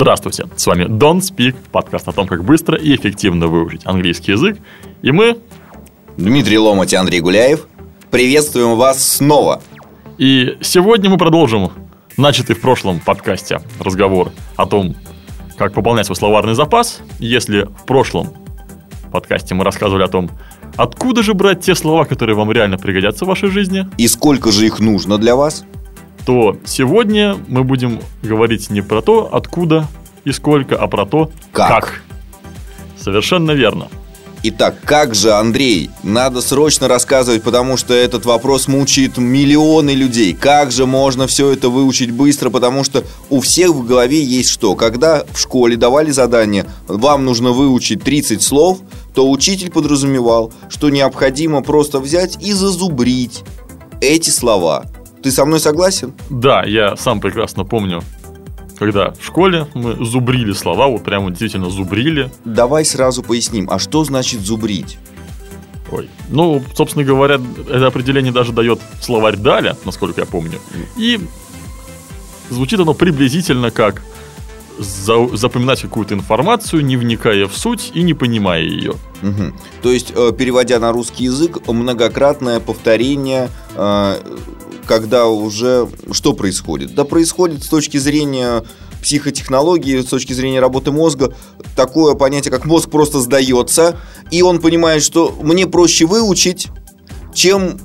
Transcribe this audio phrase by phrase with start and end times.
[0.00, 4.56] Здравствуйте, с вами Don't Speak, подкаст о том, как быстро и эффективно выучить английский язык.
[5.02, 5.38] И мы...
[6.16, 7.66] Дмитрий Ломать и Андрей Гуляев.
[8.08, 9.60] Приветствуем вас снова.
[10.16, 11.72] И сегодня мы продолжим
[12.16, 14.94] начатый в прошлом подкасте разговор о том,
[15.56, 17.00] как пополнять свой словарный запас.
[17.18, 18.28] Если в прошлом
[19.10, 20.30] подкасте мы рассказывали о том,
[20.76, 24.64] откуда же брать те слова, которые вам реально пригодятся в вашей жизни, И сколько же
[24.64, 25.64] их нужно для вас?
[26.28, 29.88] То сегодня мы будем говорить не про то, откуда
[30.26, 32.02] и сколько, а про то, Как.
[33.00, 33.88] Совершенно верно.
[34.42, 35.88] Итак, как же, Андрей?
[36.02, 40.34] Надо срочно рассказывать, потому что этот вопрос мучает миллионы людей.
[40.34, 42.50] Как же можно все это выучить быстро?
[42.50, 44.74] Потому что у всех в голове есть что?
[44.74, 48.80] Когда в школе давали задание, вам нужно выучить 30 слов,
[49.14, 53.44] то учитель подразумевал, что необходимо просто взять и зазубрить
[54.02, 54.84] эти слова.
[55.28, 56.14] Ты со мной согласен?
[56.30, 58.02] Да, я сам прекрасно помню,
[58.78, 62.30] когда в школе мы зубрили слова, вот прямо действительно зубрили.
[62.46, 64.96] Давай сразу поясним, а что значит зубрить?
[65.92, 66.08] Ой.
[66.30, 70.60] Ну, собственно говоря, это определение даже дает словарь Даля, насколько я помню.
[70.96, 71.20] И
[72.48, 74.00] звучит оно приблизительно как
[74.78, 78.94] за- запоминать какую-то информацию, не вникая в суть и не понимая ее.
[79.20, 79.54] Мгм.
[79.82, 84.16] То есть, э, переводя на русский язык, многократное повторение, э,
[84.88, 86.94] когда уже что происходит?
[86.94, 88.64] Да происходит с точки зрения
[89.02, 91.34] психотехнологии, с точки зрения работы мозга,
[91.76, 93.96] такое понятие, как мозг просто сдается,
[94.32, 96.68] и он понимает, что мне проще выучить,
[97.32, 97.78] чем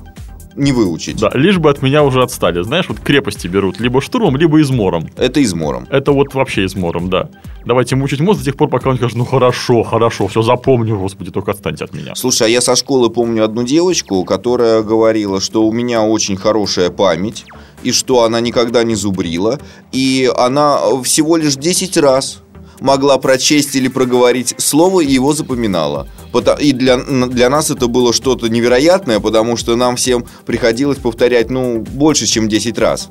[0.56, 1.16] не выучить.
[1.16, 2.62] Да, лишь бы от меня уже отстали.
[2.62, 5.08] Знаешь, вот крепости берут либо штурмом, либо измором.
[5.16, 5.86] Это измором.
[5.90, 7.28] Это вот вообще измором, да.
[7.64, 11.30] Давайте мучить мозг до тех пор, пока он скажет, ну хорошо, хорошо, все запомню, господи,
[11.30, 12.14] только отстаньте от меня.
[12.14, 16.90] Слушай, а я со школы помню одну девочку, которая говорила, что у меня очень хорошая
[16.90, 17.46] память,
[17.82, 19.58] и что она никогда не зубрила,
[19.92, 22.42] и она всего лишь 10 раз
[22.80, 26.06] могла прочесть или проговорить слово и его запоминала.
[26.60, 31.80] И для, для нас это было что-то невероятное, потому что нам всем приходилось повторять, ну,
[31.80, 33.10] больше, чем 10 раз.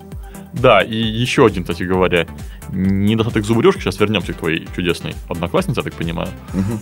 [0.53, 2.27] Да, и еще один, кстати говоря,
[2.69, 6.29] недостаток зубрежки, сейчас вернемся к твоей чудесной однокласснице, я так понимаю,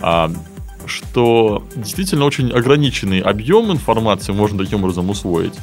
[0.02, 0.30] а,
[0.86, 5.54] что действительно очень ограниченный объем информации можно таким образом усвоить,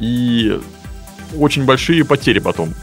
[0.00, 0.58] и
[1.38, 2.74] очень большие потери потом.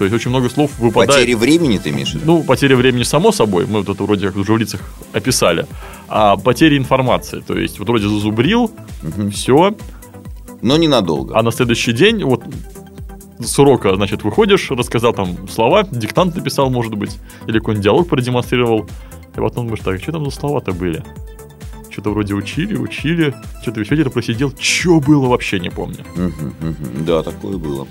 [0.00, 1.10] То есть очень много слов выпадает.
[1.10, 2.16] Потери времени ты имеешь?
[2.24, 4.80] Ну, потери времени само собой, мы вот это вроде как уже в лицах
[5.12, 5.66] описали,
[6.08, 8.70] а потери информации, то есть вот вроде зазубрил,
[9.30, 9.76] все,
[10.62, 11.38] Но ненадолго.
[11.38, 12.42] а на следующий день вот
[13.40, 18.86] с урока, значит, выходишь, рассказал там слова, диктант написал, может быть, или какой-нибудь диалог продемонстрировал,
[19.36, 21.04] и потом думаешь, так, что там за слова-то были?
[21.90, 26.06] Что-то вроде учили, учили, что-то весь вечер просидел, что было вообще не помню.
[26.16, 27.04] Мгм, мгм.
[27.04, 27.86] Да, такое было.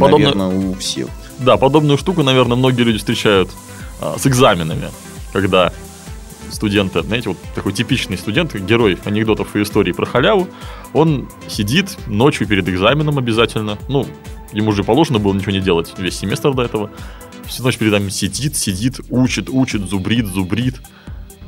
[0.00, 1.08] Подобно- Наверное, у всех.
[1.38, 3.50] Да, подобную штуку, наверное, многие люди встречают
[4.00, 4.90] а, с экзаменами,
[5.32, 5.72] когда
[6.50, 10.48] студенты, знаете, вот такой типичный студент, герой анекдотов и историй про халяву,
[10.92, 14.06] он сидит ночью перед экзаменом обязательно, ну,
[14.52, 16.90] ему же положено было ничего не делать весь семестр до этого,
[17.46, 20.76] всю ночь перед нами сидит, сидит, учит, учит, зубрит, зубрит,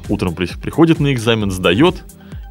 [0.08, 2.02] утром при- приходит на экзамен, сдает,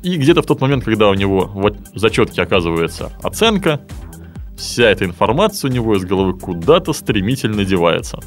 [0.04, 1.46] и где-то в тот момент, когда у него
[1.94, 3.82] в зачетке оказывается оценка,
[4.64, 8.20] вся эта информация у него из головы куда-то стремительно девается.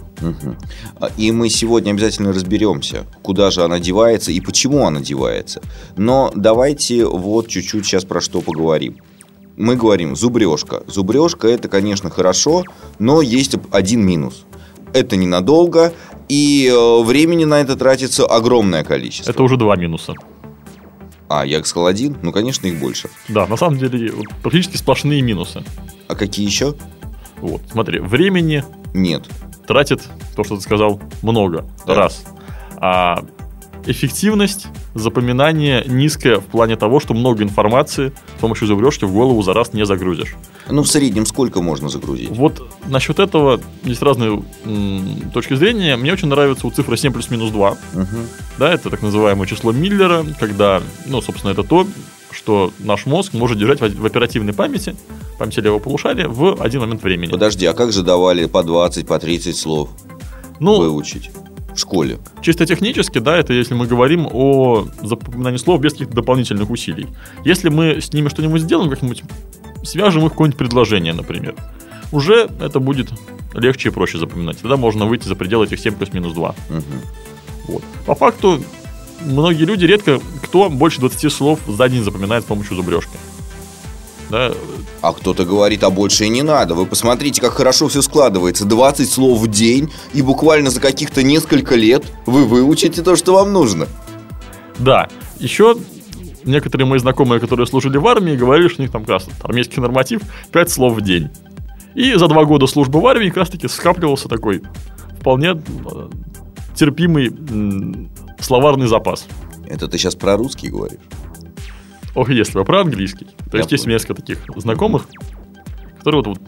[1.01, 5.61] А, И мы сегодня обязательно разберемся, куда же она девается и почему она девается.
[5.97, 8.97] Но давайте вот чуть-чуть сейчас про что поговорим.
[9.57, 10.83] Мы говорим зубрежка.
[10.87, 12.65] Зубрежка это, конечно, хорошо,
[12.99, 14.44] но есть один минус.
[14.93, 15.93] Это ненадолго,
[16.29, 19.31] и э, времени на это тратится огромное количество.
[19.31, 20.15] Это уже два минуса.
[21.28, 22.17] А, я сказал один?
[22.23, 23.08] Ну, конечно, их больше.
[23.28, 25.64] Да, на самом деле вот практически сплошные минусы.
[26.08, 26.75] А какие еще?
[27.38, 28.64] Вот, смотри, времени
[28.94, 29.25] Нет.
[29.67, 30.02] тратит,
[30.37, 31.69] то, что ты сказал, много.
[31.87, 31.94] Да.
[31.94, 32.25] Раз.
[32.78, 33.25] А
[33.87, 39.55] эффективность запоминания низкая в плане того, что много информации с помощью зубрежки в голову за
[39.55, 40.35] раз не загрузишь.
[40.69, 42.31] Ну, в среднем сколько можно загрузить?
[42.31, 45.97] Вот насчет этого есть разные м, точки зрения.
[45.97, 47.77] Мне очень нравится у цифра 7 плюс минус 2.
[47.94, 48.06] Мгм.
[48.59, 51.87] Да, это так называемое число Миллера, когда, ну, собственно, это то,
[52.31, 54.94] что наш мозг может держать в в оперативной памяти
[55.39, 57.31] памяти левого полушария в один момент времени.
[57.31, 59.91] Подожди, а как же давали по 20, по 30 слов
[60.61, 61.31] Ну, выучить
[61.76, 62.19] в школе?
[62.40, 67.06] чисто технически, да, это если мы говорим о запоминании слов без каких-то дополнительных усилий.
[67.44, 69.23] Если мы с ними что-нибудь сделаем, как-нибудь
[69.82, 71.55] свяжем их в какое-нибудь предложение, например,
[72.12, 73.11] уже это будет
[73.55, 74.58] легче и проще запоминать.
[74.58, 76.55] Тогда можно выйти за пределы этих 7 плюс-минус 2.
[76.70, 76.82] Мгм.
[77.69, 77.82] Вот.
[78.06, 78.62] По факту,
[79.25, 83.17] многие люди редко, кто больше 20 слов за день запоминает с помощью зубрежки.
[84.31, 84.52] Да,
[85.06, 86.75] А кто-то говорит, а больше и не надо.
[86.75, 88.64] Вы посмотрите, как хорошо все складывается.
[88.64, 93.53] 20 слов в день, и буквально за каких-то несколько лет вы выучите то, что вам
[93.53, 93.87] нужно.
[94.79, 95.08] да.
[95.38, 95.76] Еще
[96.44, 99.81] некоторые мои знакомые, которые служили в армии, говорили, что у них там как раз армейский
[99.81, 101.29] норматив 5 слов в день.
[101.94, 104.62] И за два года службы в армии как раз таки скапливался такой
[105.20, 106.08] вполне э,
[106.75, 107.31] терпимый
[108.41, 109.26] словарный запас.
[109.69, 110.99] Это ты сейчас про русский говоришь?
[112.17, 113.27] Ох, если вы про английский.
[113.51, 115.07] То есть есть несколько таких знакомых,
[115.99, 116.39] которые вот,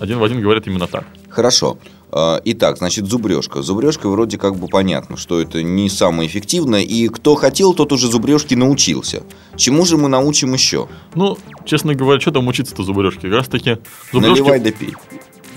[0.00, 1.04] один в один говорят именно так.
[1.28, 1.78] Хорошо.
[2.10, 3.60] А, Итак, значит, зубрежка.
[3.60, 8.08] Зубрежка вроде как бы понятно, что это не самое эффективное, и кто хотел, тот уже
[8.08, 9.24] зубрежки научился.
[9.56, 10.88] Чему же мы научим еще?
[11.14, 11.36] Ну,
[11.66, 13.22] честно говоря, что там учиться-то зубрежки?
[13.22, 13.76] Как раз таки
[14.14, 14.94] Наливай да пей.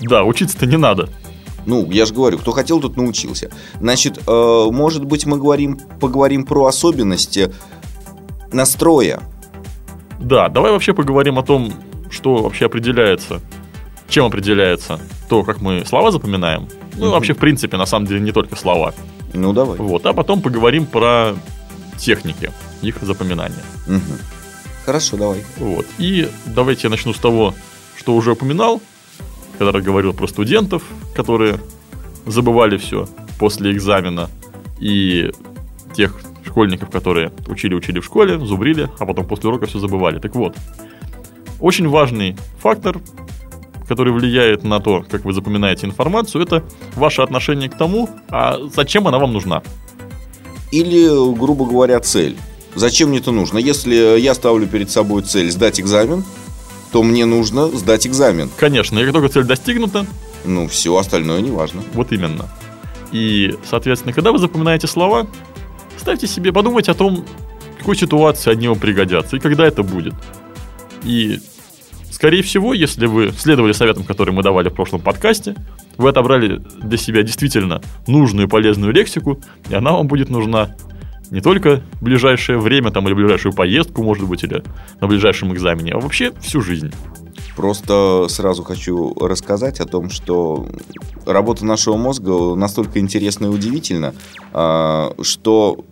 [0.02, 1.08] Да, учиться-то не надо.
[1.64, 3.50] Ну, я же говорю, кто хотел, тот научился.
[3.80, 7.50] Значит, э, может быть, мы говорим, поговорим про особенности
[8.52, 9.20] настроя.
[10.18, 11.72] Да, давай вообще поговорим о том,
[12.10, 13.40] что вообще определяется,
[14.08, 16.68] чем определяется то, как мы слова запоминаем.
[16.94, 17.10] Ну, Мгм.
[17.12, 18.92] вообще, в принципе, на самом деле, не только слова.
[19.32, 19.78] Ну, давай.
[19.78, 21.34] Вот, а потом поговорим про
[21.98, 22.50] техники
[22.82, 23.62] их запоминания.
[23.86, 24.18] Мгм.
[24.84, 25.44] Хорошо, давай.
[25.58, 25.86] Вот.
[25.98, 27.54] И давайте я начну с того,
[27.96, 28.80] что уже упоминал,
[29.58, 30.82] когда говорил про студентов,
[31.14, 31.60] которые
[32.26, 33.08] забывали все
[33.38, 34.28] после экзамена,
[34.78, 35.30] и
[35.94, 40.18] тех школьников, которые учили-учили в школе, зубрили, а потом после урока все забывали.
[40.18, 40.56] Так вот,
[41.60, 42.98] очень важный фактор,
[43.86, 46.64] который влияет на то, как вы запоминаете информацию, это
[46.94, 49.62] ваше отношение к тому, а зачем она вам нужна.
[50.70, 51.06] Или,
[51.36, 52.36] грубо говоря, цель.
[52.76, 53.58] Зачем мне это нужно?
[53.58, 56.24] Если я ставлю перед собой цель сдать экзамен,
[56.92, 58.48] то мне нужно сдать экзамен.
[58.56, 60.06] Конечно, и как только цель достигнута,
[60.44, 61.82] Ну, все остальное не важно.
[61.92, 62.48] Вот именно.
[63.12, 65.26] И, соответственно, когда вы запоминаете слова,
[66.00, 67.24] ставьте себе, подумайте о том,
[67.74, 70.14] в какой ситуации они вам пригодятся и когда это будет.
[71.04, 71.38] И,
[72.10, 75.54] скорее всего, если вы следовали советам, которые мы давали в прошлом подкасте,
[75.96, 80.74] вы отобрали для себя действительно нужную и полезную лексику, и она вам будет нужна
[81.30, 84.62] не только ближайшее время, там, или ближайшую поездку, может быть, или
[85.00, 86.92] на ближайшем экзамене, а вообще всю жизнь.
[87.56, 90.68] Просто сразу хочу рассказать о том, что
[91.26, 94.14] работа нашего мозга настолько интересна и удивительна,
[94.52, 95.84] а, что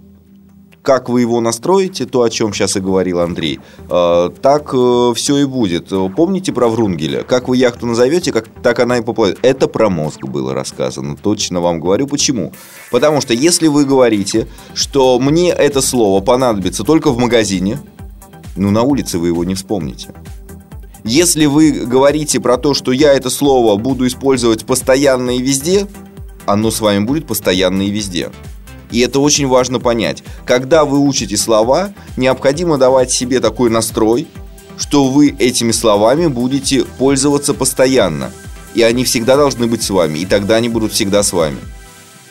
[0.88, 4.68] как вы его настроите, то, о чем сейчас и говорил Андрей, а, так
[5.14, 5.90] все и будет.
[6.16, 7.24] Помните про Врунгеля?
[7.24, 9.38] Как вы яхту назовете, как, так она и поплывет.
[9.42, 11.14] Это про мозг было рассказано.
[11.14, 12.06] Точно вам говорю.
[12.06, 12.54] Почему?
[12.90, 17.78] Потому что если вы говорите, что мне это слово понадобится только в магазине,
[18.56, 20.14] ну, на улице вы его не вспомните.
[21.04, 25.86] Если вы говорите про то, что я это слово буду использовать постоянно и везде,
[26.46, 28.30] оно с вами будет постоянно и везде.
[28.90, 30.22] И это очень важно понять.
[30.46, 34.26] Когда вы учите слова, необходимо давать себе такой настрой,
[34.78, 38.30] что вы этими словами будете пользоваться постоянно.
[38.74, 41.58] И они всегда должны быть с вами, и тогда они будут всегда с вами.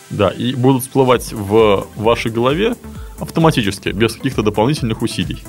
[0.10, 2.76] Да, и будут всплывать в вашей голове
[3.20, 5.44] автоматически, без каких-то дополнительных усилий.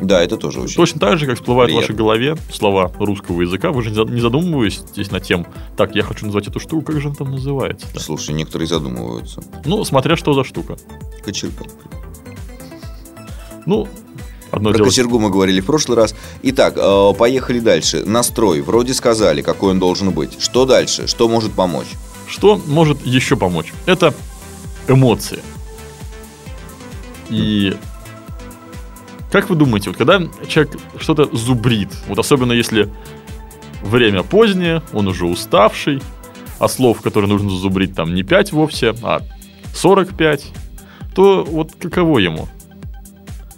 [0.00, 0.76] Да, это тоже очень.
[0.76, 1.92] Точно так же, как всплывают в Приятно.
[1.94, 6.02] вашей голове слова русского языка, вы же не за- не задумываетесь над тем, так, я
[6.04, 9.42] хочу назвать эту штуку, как же она там называется Слушай, некоторые задумываются.
[9.64, 10.76] Ну, смотря что за штука.
[11.24, 11.64] Кочерга.
[13.66, 13.88] Ну,
[14.50, 14.86] одно Про дело...
[14.88, 16.14] кочергу мы говорили в прошлый раз.
[16.42, 18.04] Итак, э, поехали дальше.
[18.06, 18.60] Настрой.
[18.62, 20.40] Вроде сказали, какой он должен быть.
[20.40, 21.06] Что дальше?
[21.06, 21.88] Что может помочь?
[22.28, 23.72] Что может еще помочь?
[23.84, 24.14] Это
[24.86, 25.40] эмоции.
[27.30, 27.76] И
[29.30, 32.88] как вы думаете, вот когда человек что-то зубрит, вот особенно если
[33.82, 36.02] время позднее, он уже уставший,
[36.58, 39.20] а слов, которые нужно зубрить, там не 5 вовсе, а
[39.74, 40.46] 45,
[41.14, 42.48] то вот каково ему?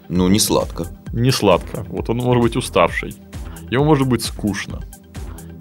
[0.09, 0.87] Ну, не сладко.
[1.13, 1.85] Не сладко.
[1.89, 3.15] Вот он может быть уставший.
[3.71, 4.81] Ему может быть скучно.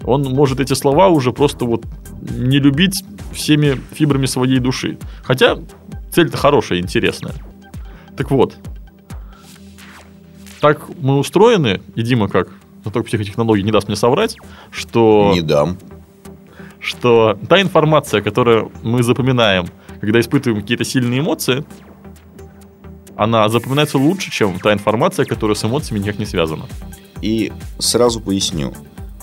[0.04, 1.84] Он может эти слова уже просто вот
[2.20, 4.98] не любить всеми фибрами своей души.
[5.22, 5.58] Хотя
[6.10, 7.34] цель-то хорошая, интересная.
[8.16, 8.56] Так вот,
[10.60, 12.48] так мы устроены, и Дима как
[12.82, 14.36] знаток психотехнологий не даст мне соврать,
[14.70, 15.76] что, Не дам.
[16.78, 19.66] что та информация, которую мы запоминаем,
[20.00, 21.64] когда испытываем какие-то сильные эмоции,
[23.16, 26.66] она запоминается лучше, чем та информация, которая с эмоциями никак не связана.
[27.20, 28.72] И сразу поясню.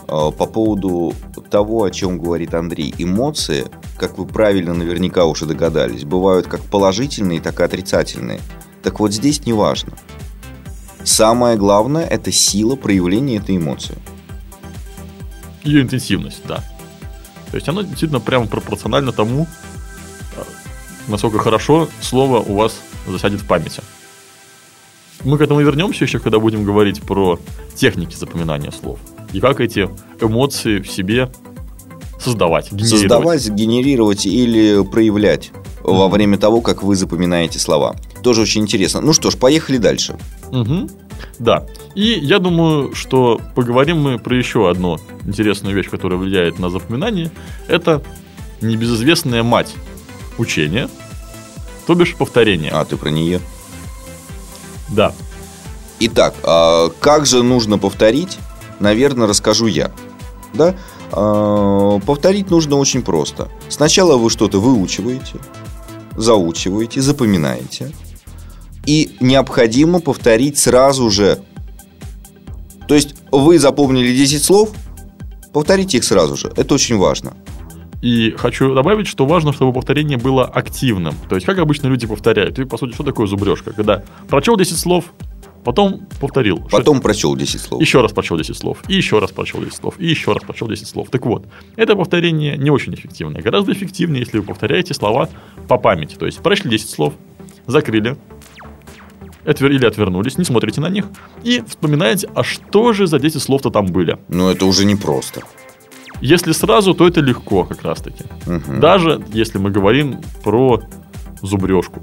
[0.07, 1.13] Э, По поводу
[1.49, 3.65] того, о чем говорит Андрей, эмоции,
[3.97, 8.39] как вы правильно наверняка уже догадались, бывают как положительные, так и отрицательные.
[8.83, 9.93] Так вот здесь не важно.
[11.07, 13.95] Самое главное– это сила проявления этой эмоции.
[15.63, 16.57] Ее интенсивность, да.
[17.49, 19.47] То есть оно действительно прямо пропорционально тому,
[20.35, 20.43] э,
[21.07, 22.75] насколько хорошо слово у вас
[23.07, 23.81] засядет в памяти.
[25.23, 27.39] Мы к этому вернемся еще, когда будем говорить про
[27.73, 28.99] техники запоминания слов.
[29.31, 31.31] И как эти эмоции в себе
[32.19, 32.99] создавать, генерировать.
[32.99, 35.51] Создавать, генерировать или проявлять
[35.83, 37.95] во время того, как вы запоминаете слова.
[38.27, 38.99] Тоже очень интересно.
[38.99, 40.17] Ну что ж, поехали дальше.
[40.51, 40.89] Мгм.
[41.39, 41.65] Да.
[41.95, 47.31] И я думаю, что поговорим мы про еще одну интересную вещь, которая влияет на запоминание.
[47.69, 48.03] Это
[48.59, 49.73] небезызвестная мать
[50.37, 50.89] учения,
[51.85, 52.69] то бишь повторение.
[52.73, 53.39] А, ты про нее.
[54.89, 55.13] Да.
[56.01, 58.39] Итак, а как же нужно повторить,
[58.81, 59.89] наверное, расскажу я.
[60.53, 60.75] Да?
[61.13, 63.47] А, Повторить нужно очень просто.
[63.69, 65.39] Сначала вы что-то выучиваете,
[66.17, 67.93] заучиваете, запоминаете.
[68.87, 71.39] И необходимо повторить сразу же.
[72.87, 74.71] То есть вы запомнили 10 слов,
[75.53, 76.51] повторите их сразу же.
[76.55, 77.35] Это очень важно.
[78.01, 81.15] И хочу добавить, что важно, чтобы повторение было активным.
[81.27, 82.57] То есть, как обычно люди повторяют.
[82.59, 83.73] И, по сути, что такое зубрежка?
[83.73, 85.11] Когда прочел 10 слов,
[85.65, 86.65] потом повторил.
[86.71, 87.81] Потом прочел 10 слов.
[87.81, 90.67] Еще раз прочел 10 слов, и еще раз прочел 10 слов, и еще раз прочел
[90.67, 91.09] 10 слов.
[91.09, 93.41] Так вот, это повторение не очень эффективное.
[93.41, 95.27] Гораздо эффективнее, если вы повторяете слова
[95.67, 96.15] по памяти.
[96.15, 97.15] То есть, прочли 10 слов,
[97.65, 98.15] закрыли,
[99.47, 101.05] отвер- или отвернулись, не смотрите на них,
[101.43, 104.17] и вспоминаете, а что же за 10 слов-то там были.
[104.29, 105.41] Но это уже непросто.
[106.21, 108.23] Если сразу, то это легко как раз-таки.
[108.45, 108.79] Мгм.
[108.79, 110.81] Даже если мы говорим про
[111.41, 112.01] зубрежку.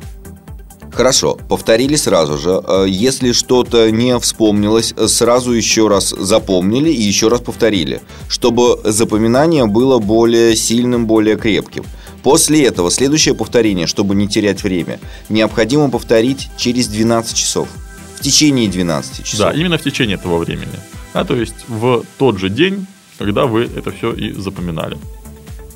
[0.93, 2.63] Хорошо, повторили сразу же.
[2.69, 9.67] Э, Если что-то не вспомнилось, сразу еще раз запомнили и еще раз повторили, чтобы запоминание
[9.67, 11.85] было более сильным, более крепким.
[12.25, 17.69] После этого следующее повторение, чтобы не терять время, необходимо повторить через 12 часов.
[18.17, 19.41] В течение 12 часов.
[19.41, 20.73] Да, именно в течение этого времени.
[21.13, 22.87] А то есть в тот же день,
[23.19, 24.97] когда вы это все и запоминали.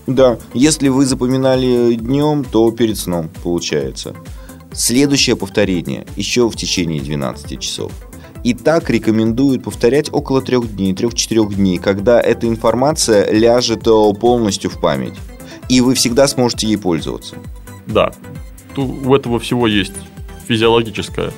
[0.07, 4.15] Да, если вы запоминали днем, то перед сном получается.
[4.73, 7.93] Следующее повторение еще в течение 12 часов.
[8.43, 14.71] И так рекомендуют повторять около трех дней, трех-четырех дней, когда эта информация ляжет э, полностью
[14.71, 15.15] в память.
[15.69, 17.37] И вы всегда сможете ей пользоваться.
[17.87, 18.13] Да,
[18.77, 19.93] у этого всего есть
[20.47, 21.33] физиологическая.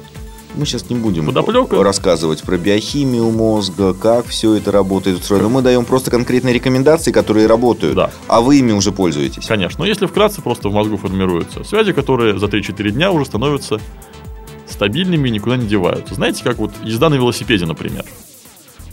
[0.56, 1.80] Мы сейчас не будем Подоплека?
[1.82, 5.48] рассказывать про биохимию мозга, как все это работает устроено.
[5.48, 8.10] Мы даем просто конкретные рекомендации, которые работают, Да.
[8.26, 9.46] а вы ими уже пользуетесь.
[9.46, 13.80] Конечно, но если вкратце, просто в мозгу формируются связи, которые за 3-4 дня уже становятся
[14.68, 16.14] стабильными и никуда не деваются.
[16.14, 18.04] Знаете, как вот езда на велосипеде, например.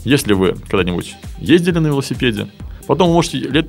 [0.04, 2.48] Если вы когда-нибудь ездили на велосипеде,
[2.86, 3.68] потом вы можете лет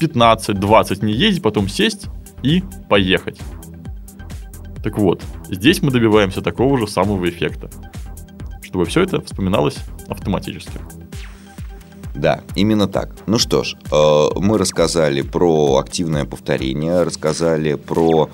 [0.00, 2.06] 15-20 не ездить, потом сесть
[2.42, 3.40] и поехать.
[4.82, 7.68] Так вот, здесь мы добиваемся такого же самого эффекта,
[8.62, 9.76] чтобы все это вспоминалось
[10.08, 10.78] автоматически.
[12.14, 13.14] Да, именно так.
[13.26, 18.28] Ну что ж, э, мы рассказали про активное повторение, рассказали про...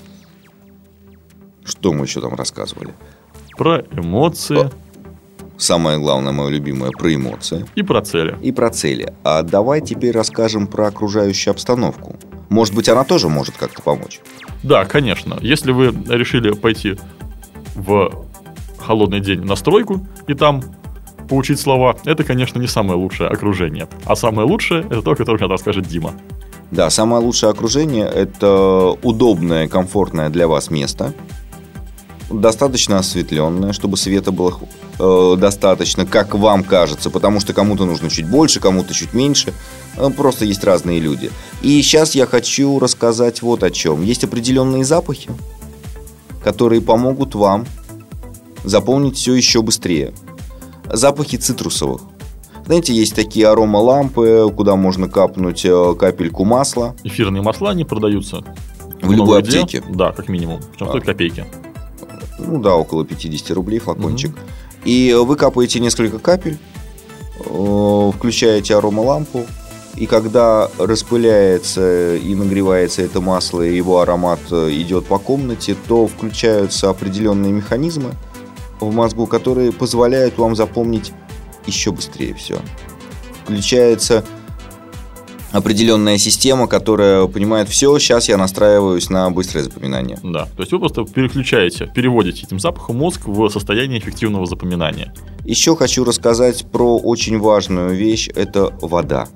[1.65, 2.95] Что мы еще там рассказывали?
[3.57, 4.71] Про эмоции
[5.57, 8.37] Самое главное, мое любимое, про эмоции и про цели.
[8.43, 9.15] и про цели.
[9.23, 12.17] А давай теперь расскажем про окружающую обстановку.
[12.49, 14.21] Может быть, она тоже может как-то помочь.
[14.63, 15.39] Да, конечно.
[15.41, 16.97] Если вы решили пойти
[17.75, 18.27] в
[18.79, 20.63] холодный день на стройку и там
[21.29, 23.89] поучить слова, это, конечно, не самое лучшее окружение.
[24.05, 26.13] А самое лучшее это то, сейчас расскажет Дима.
[26.71, 31.15] Да, самое лучшее окружение– это удобное, комфортное для вас место.
[32.31, 34.59] Достаточно осветленное, чтобы света было
[34.99, 39.53] э, достаточно, как вам кажется, потому что кому-то нужно чуть больше, кому-то чуть меньше.
[39.97, 41.31] Э, Просто есть разные люди.
[41.63, 44.03] И сейчас я хочу рассказать вот о чем.
[44.03, 45.31] Есть определенные запахи,
[46.43, 47.67] которые помогут вам
[48.65, 50.13] запомнить все еще быстрее.
[50.91, 52.01] Запахи цитрусовых.
[52.65, 56.97] Знаете, есть такие аромалампы, куда можно капнуть э, капельку масла.
[57.05, 58.43] Эфирные масла не продаются.
[59.03, 59.83] В любой аптеке?
[59.91, 60.61] Да, как минимум.
[60.73, 60.89] Причем А.
[60.89, 61.45] стоит копейки.
[62.39, 64.37] Ну да, около 50 рублей флакончик.
[64.85, 66.59] И вы капаете несколько капель,
[67.39, 69.47] э, включаете аромалампу,
[69.97, 76.07] и когда распыляется и нагревается это масло, и его аромат э, идет по комнате, то
[76.07, 78.13] включаются определенные механизмы
[78.81, 81.13] в мозгу, которые позволяют вам запомнить
[81.67, 82.59] еще быстрее все.
[83.45, 84.25] Включается
[85.55, 87.97] определенная система, которая понимает все.
[87.99, 90.19] Сейчас я настраиваюсь на быстрое запоминание.
[90.23, 95.15] Да, то есть вы просто переключаете, переводите этим запахом мозг в состояние эффективного запоминания.
[95.45, 99.29] Еще хочу рассказать про очень важную вещь– это вода.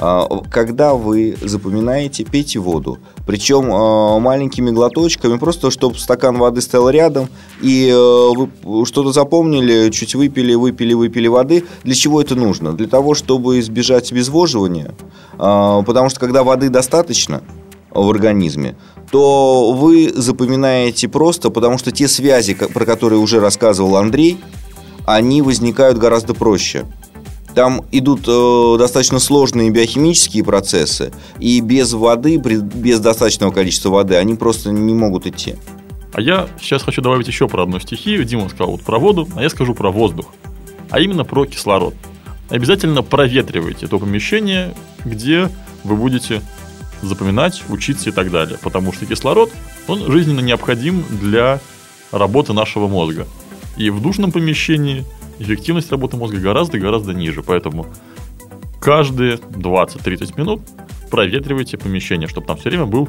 [0.00, 2.98] А, когда вы запоминаете, пейте воду.
[3.26, 7.28] Причем а, маленькими глоточками, просто чтобы стакан воды стоял рядом,
[7.62, 11.64] и э, вы что-то запомнили, чуть выпили, выпили, выпили воды.
[11.84, 12.72] Для чего это нужно?
[12.72, 14.94] Для того, чтобы избежать обезвоживания.
[15.38, 17.42] А, потому что когда воды достаточно
[17.90, 18.76] в организме,
[19.10, 24.38] то вы запоминаете просто, потому что те связи, про которые уже рассказывал Андрей,
[25.06, 26.84] они возникают гораздо проще.
[27.54, 34.34] Там идут э, достаточно сложные биохимические процессы, и без воды, без достаточного количества воды, они
[34.34, 35.54] просто не могут идти.
[36.12, 38.24] А я сейчас хочу добавить еще про одну стихию.
[38.24, 40.26] Дима сказал вот про воду, а я скажу про воздух.
[40.90, 41.94] А именно про кислород.
[42.50, 45.50] Обязательно проветривайте то помещение, где
[45.82, 46.40] вы будете
[47.02, 48.58] запоминать, учиться и так далее.
[48.62, 49.50] Потому что кислород,
[49.88, 51.60] он жизненно необходим для
[52.12, 53.26] работы нашего мозга.
[53.76, 55.04] И в душном помещении
[55.38, 57.42] эффективность работы мозга гораздо-гораздо ниже.
[57.42, 57.86] Поэтому
[58.80, 60.60] каждые 20-30 минут
[61.10, 63.08] проветривайте помещение, чтобы там все время был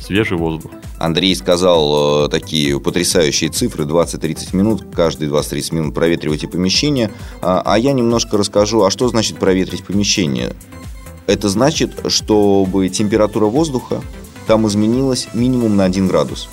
[0.00, 0.72] свежий воздух.
[0.98, 7.78] Андрей сказал э, такие потрясающие цифры, 20-30 минут, каждые 20-30 минут проветривайте помещение, а, а
[7.78, 10.54] я немножко расскажу, а что значит проветрить помещение?
[11.26, 14.02] Это значит, чтобы температура воздуха
[14.46, 16.48] там изменилась минимум на 1 градус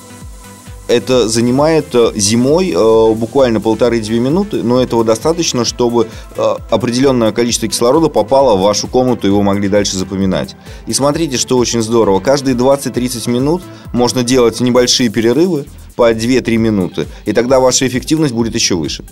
[0.91, 7.67] это занимает э, зимой э, буквально полторы-две минуты, но этого достаточно, чтобы э, определенное количество
[7.67, 10.55] кислорода попало в вашу комнату, его могли дальше запоминать.
[10.88, 12.19] И смотрите, что очень здорово.
[12.19, 13.62] Каждые 20-30 минут
[13.93, 19.03] можно делать небольшие перерывы по 2-3 минуты, и тогда ваша эффективность будет еще выше.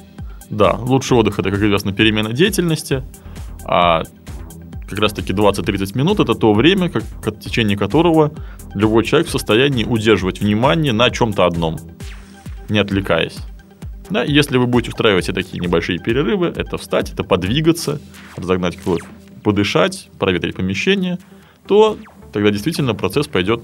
[0.50, 3.04] Да, лучший отдых это, как известно, перемена деятельности,
[3.64, 4.04] а
[4.90, 8.32] как раз-таки 20-30 минут это то время, как, в течение которого
[8.74, 11.78] любой человек в состоянии удерживать внимание на чем-то одном,
[12.70, 13.38] не отвлекаясь.
[14.10, 18.02] Да, если вы будете устраивать себе такие небольшие перерывы, это встать, это подвигаться,
[18.36, 19.04] разогнать кровь,
[19.44, 21.20] подышать, проветрить помещение,
[21.68, 21.98] то
[22.34, 23.62] тогда действительно процесс пойдет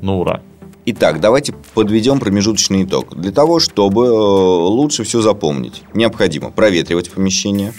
[0.00, 0.40] на ура.
[0.86, 3.14] Итак, давайте подведем промежуточный итог.
[3.16, 7.74] Для того, чтобы э, лучше все запомнить, необходимо проветривать помещение.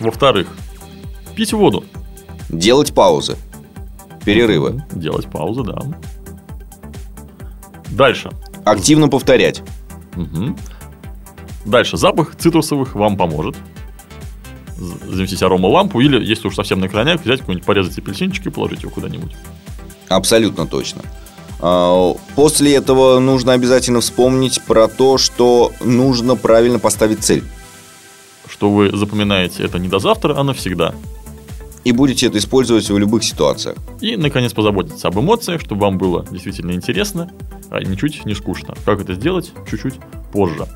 [0.00, 0.48] Во-вторых,
[1.34, 1.84] Пить воду.
[2.48, 3.36] Делать паузы.
[4.24, 4.84] Перерывы.
[4.92, 5.78] Делать паузы, да.
[7.90, 8.30] Дальше.
[8.64, 9.62] Активно повторять.
[10.16, 10.56] Угу.
[11.64, 11.96] Дальше.
[11.96, 13.56] Запах цитрусовых вам поможет.
[14.76, 18.90] Заместить аромалампу или, если уж совсем на крайняк, взять какой-нибудь порезать апельсинчик и положить его
[18.92, 19.32] куда-нибудь.
[20.08, 21.02] Абсолютно точно.
[21.60, 27.44] А, после этого нужно обязательно вспомнить про то, что нужно правильно поставить цель.
[28.48, 30.94] Что вы запоминаете это не до завтра, а навсегда
[31.84, 33.76] и будете это использовать в любых ситуациях.
[34.00, 37.30] И, наконец, позаботиться об эмоциях, чтобы вам было действительно интересно,
[37.70, 38.74] а ничуть не скучно.
[38.84, 39.52] Как это сделать?
[39.70, 39.94] Чуть-чуть
[40.32, 40.66] позже.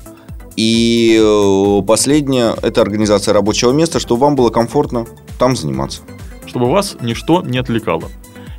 [0.55, 5.05] И э, последнее– это организация рабочего места, чтобы вам было комфортно
[5.37, 6.01] там заниматься.
[6.47, 8.09] Чтобы вас ничто не отвлекало.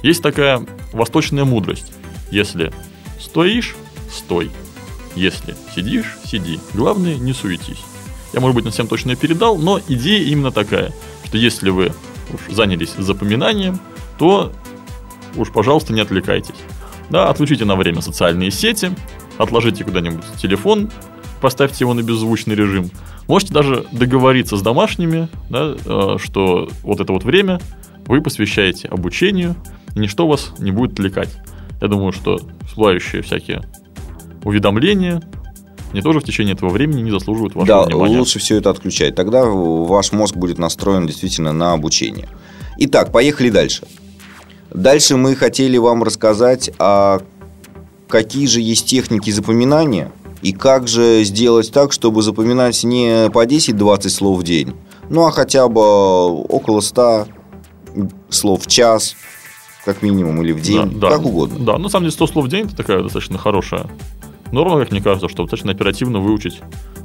[0.02, 1.92] Есть такая восточная мудрость.
[2.30, 2.72] Если
[3.18, 3.74] стоишь–
[4.12, 4.50] стой.
[5.16, 6.60] Если сидишь– сиди.
[6.72, 7.82] Главное, не суетись.
[8.32, 10.92] Я, может быть, не всем точно передал, но идея именно такая,
[11.24, 11.92] что если вы
[12.32, 13.78] уж занялись запоминанием,
[14.18, 14.52] то
[15.36, 16.54] уж, пожалуйста, не отвлекайтесь.
[17.10, 18.90] Да, отключите на время социальные сети,
[19.38, 20.90] отложите куда-нибудь телефон,
[21.40, 22.90] поставьте его на беззвучный режим.
[23.26, 27.60] Можете даже договориться с домашними, да, э, что вот это вот время
[28.06, 29.54] вы посвящаете обучению,
[29.94, 31.36] и ничто вас не будет отвлекать.
[31.80, 33.62] Я думаю, что всплывающие всякие
[34.44, 35.22] уведомления,
[35.92, 38.14] они тоже в течение этого времени не заслуживают вашего да, внимания.
[38.14, 39.14] Да, лучше все это отключать.
[39.14, 42.28] Тогда ваш мозг будет настроен действительно на обучение.
[42.78, 43.86] Итак, поехали дальше.
[44.70, 47.20] Дальше мы хотели вам рассказать, а
[48.06, 54.08] какие же есть техники запоминания и как же сделать так, чтобы запоминать не по 10-20
[54.10, 54.74] слов в день,
[55.08, 57.28] ну а хотя бы около 100
[58.28, 59.16] слов в час,
[59.84, 61.64] как минимум, или в день, да, как да, угодно.
[61.64, 63.86] Да, на самом деле 100 слов в день это такая достаточно хорошая
[64.52, 66.60] норма, как мне кажется, что достаточно оперативно выучить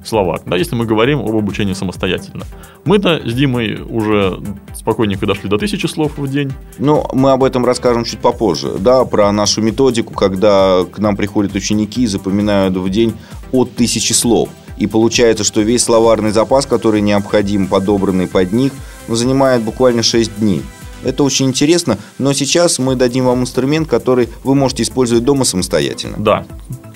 [0.05, 2.45] словак, да, если мы говорим об обучении самостоятельно.
[2.85, 4.39] Мы-то с Димой уже
[4.75, 6.51] спокойненько дошли до тысячи слов в день.
[6.77, 11.55] Ну, мы об этом расскажем чуть попозже, да, про нашу методику, когда к нам приходят
[11.55, 13.13] ученики и запоминают в день
[13.51, 14.49] от тысячи слов.
[14.77, 18.73] И получается, что весь словарный запас, который необходим, подобранный под них,
[19.07, 20.61] ну, занимает буквально 6 дней.
[21.03, 26.15] Это очень интересно, но сейчас мы дадим вам инструмент, который вы можете использовать дома самостоятельно.
[26.17, 26.45] Да,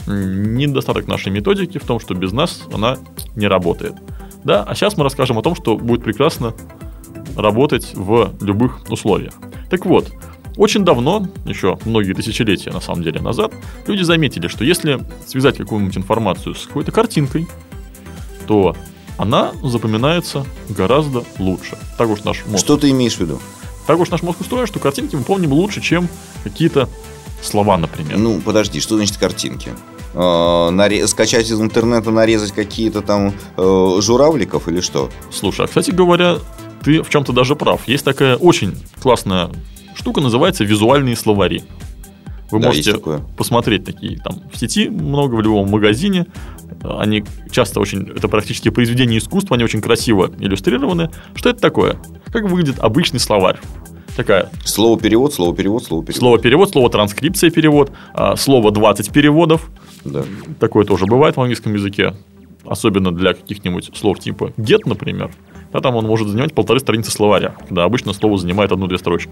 [0.08, 2.98] недостаток нашей методики в том, что без нас она
[3.36, 3.94] не работает.
[4.44, 6.54] Да, а сейчас мы расскажем о том, что будет прекрасно
[7.36, 9.34] работать в любых условиях.
[9.70, 10.12] Так вот,
[10.56, 13.54] очень давно, еще многие тысячелетия на самом деле назад,
[13.86, 17.48] люди заметили, что если связать какую-нибудь информацию с какой-то картинкой,
[18.48, 18.76] то
[19.18, 21.78] она запоминается гораздо лучше.
[21.98, 23.40] Так уж наш мозг, Что ты имеешь в виду?
[23.86, 26.08] так уж наш мозг устроен, что картинки мы помним лучше, чем
[26.44, 26.90] какие-то
[27.42, 28.18] слова, например.
[28.18, 29.72] Ну, подожди, что значит картинки?
[30.14, 35.10] Э, Скачать из интернета, нарезать какие-то там э, журавликов или что?
[35.32, 36.38] Слушай, а кстати говоря,
[36.84, 37.88] ты в чем-то даже прав.
[37.88, 39.50] Есть такая очень классная
[39.96, 41.64] штука, называется визуальные словари.
[42.50, 42.98] Вы Да, можете
[43.38, 46.28] посмотреть такие там в сети, много в любом магазине.
[46.84, 51.10] Они часто очень, это практически произведения искусства, они очень красиво иллюстрированы.
[51.36, 51.98] Что это такое?
[52.32, 53.58] Как выглядит обычный словарь?
[54.16, 56.20] Такая Слово перевод, слово перевод, слово перевод.
[56.20, 59.70] слово перевод, слово транскрипция перевод, а, слово 20 переводов.
[60.08, 60.24] Да.
[60.60, 62.14] Такое тоже бывает в английском языке.
[62.66, 65.32] Особенно для каких-нибудь слов типа get, например.
[65.72, 69.32] Да, там он может занимать полторы страницы словаря, когда обычно слово занимает одну-две строчки.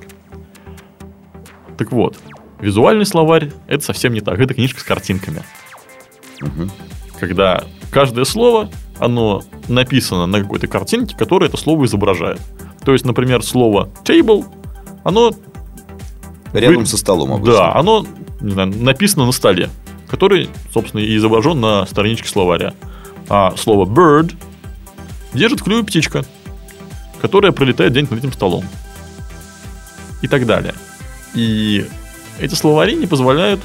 [1.77, 2.17] Так вот,
[2.59, 4.39] визуальный словарь– это совсем не так.
[4.39, 5.43] Это книжка с картинками.
[6.41, 6.71] Мгм.
[7.19, 12.41] Когда каждое слово, оно написано на какой-то картинке, которая это слово изображает.
[12.83, 14.45] То есть, например, слово table,
[15.03, 15.33] оно
[16.53, 17.53] Рядом Вы- со столом обычно.
[17.53, 18.05] да, оно
[18.39, 19.69] не знаю, написано на столе,
[20.07, 22.73] который, собственно, и изображен на страничке словаря.
[23.29, 24.35] А слово bird
[25.33, 26.23] держит в клюве птичка,
[27.21, 28.65] которая пролетает где-нибудь над этим столом.
[30.21, 30.73] И так далее.
[31.33, 31.85] И
[32.39, 33.61] эти словари не позволяют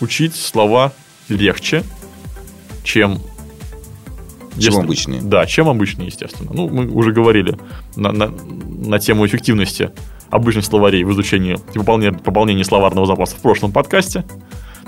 [0.00, 0.92] учить слова
[1.28, 1.82] легче,
[2.82, 3.20] чем...
[4.58, 5.20] Чем обычные.
[5.20, 6.50] Да, чем обычные, естественно.
[6.52, 7.58] Ну, мы уже говорили
[7.96, 9.90] на, на, на тему эффективности
[10.30, 14.24] обычных словарей в изучении и пополнении, пополнении словарного запаса в прошлом подкасте.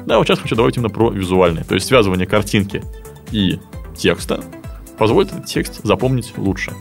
[0.06, 1.64] Да, вот сейчас хочу добавить именно про визуальные.
[1.64, 2.82] То есть связывание картинки
[3.32, 3.58] и
[3.96, 4.42] текста
[4.98, 6.72] позволит этот текст запомнить лучше.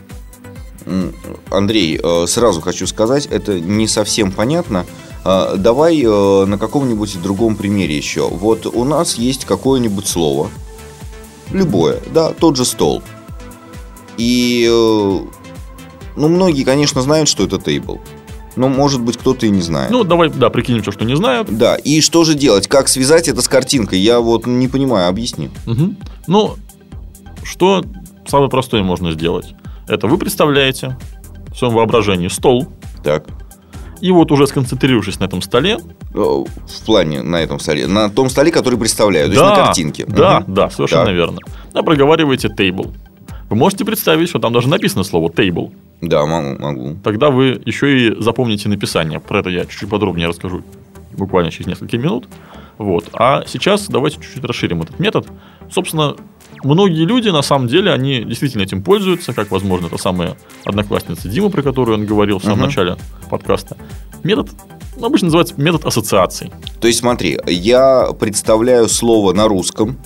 [1.50, 4.86] Андрей, э, сразу хочу сказать, это не совсем понятно.
[5.24, 8.28] Э, Давай э, на каком-нибудь другом примере еще.
[8.28, 10.52] Вот у нас есть какое-нибудь слово,
[11.52, 13.02] любое, да, тот же стол.
[14.18, 14.66] И,
[16.16, 18.00] ну, многие, конечно, знают, что это тейбл.
[18.56, 19.92] Но, может быть, кто-то и не знает.
[19.92, 21.50] Ну, давай, да, прикинем все, что не знают.
[21.58, 22.68] да, и что же делать?
[22.68, 24.00] Как связать это с картинкой?
[24.00, 25.50] Я вот не понимаю, объясни.
[25.66, 25.98] Мгм.
[26.28, 26.56] Ну,
[27.44, 27.84] что
[28.28, 29.54] самое простое можно сделать?
[29.88, 30.98] Это вы представляете
[31.54, 32.68] в своем воображении стол,
[33.04, 33.26] Так.
[34.02, 35.78] и вот уже сконцентрировавшись на этом столе,
[36.18, 37.88] Э, В плане на этом столе.
[37.88, 40.06] На том столе, который представляю, то есть да, на картинке.
[40.08, 40.54] Да, Мгм.
[40.54, 41.14] да, совершенно Так.
[41.14, 41.40] верно.
[41.74, 42.94] Да, проговариваете table.
[43.50, 45.74] Вы можете представить, что там даже написано слово table.
[46.02, 46.96] Да, могу, могу.
[47.04, 49.20] Тогда вы еще и запомните написание.
[49.20, 50.64] Про это я чуть-чуть подробнее расскажу
[51.14, 52.28] буквально через несколько минут.
[52.78, 53.10] Вот.
[53.14, 55.28] А сейчас давайте чуть-чуть расширим этот метод.
[55.72, 56.16] Собственно,
[56.64, 61.50] многие люди, на самом деле, они действительно этим пользуются, как, возможно, та самая одноклассница Дима,
[61.50, 62.68] про которую он говорил в самом Мгм.
[62.68, 62.98] начале
[63.30, 63.78] подкаста.
[64.24, 64.50] Метод
[64.98, 66.52] ну, обычно называется метод ассоциаций.
[66.80, 69.98] То есть, смотри, я представляю слово на русском,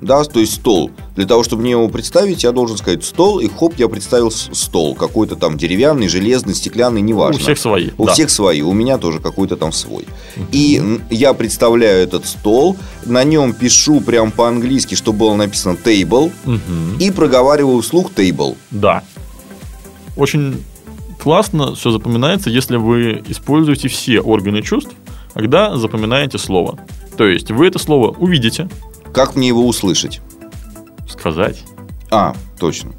[0.00, 0.90] да, то есть стол.
[1.14, 4.94] Для того, чтобы мне его представить, я должен сказать стол, и хоп, я представил стол.
[4.94, 7.40] Какой-то там деревянный, железный, стеклянный, неважно.
[7.40, 7.90] У всех свои.
[7.98, 8.12] У да.
[8.12, 10.06] всех свои, у меня тоже какой-то там свой.
[10.52, 16.32] И я представляю этот стол, на нем пишу прям по-английски, что было написано table,
[16.98, 18.56] и проговариваю вслух table.
[18.70, 19.02] Да.
[20.16, 20.64] Очень
[21.22, 24.92] классно все запоминается, если вы используете все органы чувств,
[25.34, 26.78] когда запоминаете слово.
[27.16, 28.68] То есть вы это слово увидите,
[29.12, 30.20] Как мне его услышать?
[31.08, 31.64] сказать.
[32.10, 32.92] А, точно.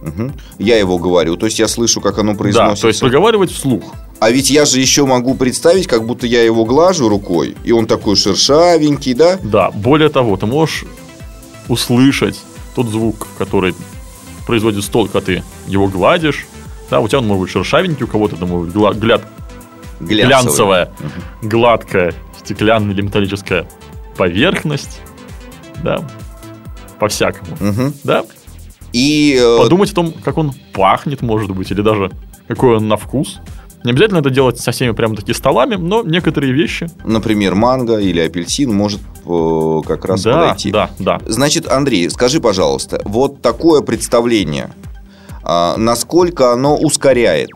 [0.00, 0.32] Мгм.
[0.58, 2.82] Я его говорю, то есть я слышу, как оно Да, произносится.
[2.82, 3.94] то есть проговаривать вслух.
[4.20, 7.86] А ведь я же еще могу представить, как будто я его глажу рукой, и он
[7.86, 9.38] такой шершавенький, да?
[9.42, 10.84] Да, более того, ты можешь
[11.68, 12.40] услышать
[12.74, 13.74] тот звук, который
[14.46, 16.46] производит стол, когда ты его гладишь.
[16.90, 19.26] Да, у тебя он может быть шершавенький, у кого-то быть гла- гляд-
[20.00, 20.26] Глянцевый.
[20.26, 20.92] глянцевая,
[21.42, 23.68] гладкая, стеклянная или металлическая
[24.16, 25.00] поверхность.
[25.82, 26.02] Да,
[26.98, 27.56] по-всякому.
[27.60, 27.94] Мгм.
[28.04, 28.24] Да,
[28.92, 32.10] И э, подумать о том, как он пахнет, может быть, или даже
[32.46, 33.38] какой он на вкус.
[33.84, 36.88] Не обязательно это делать со всеми прям таки столами, но некоторые вещи.
[37.04, 40.70] например, манго или апельсин может э, как раз да, подойти.
[40.72, 41.20] да, да.
[41.26, 44.70] Значит, Андрей, скажи, пожалуйста, вот такое представление,
[45.44, 47.50] а, насколько оно ускоряет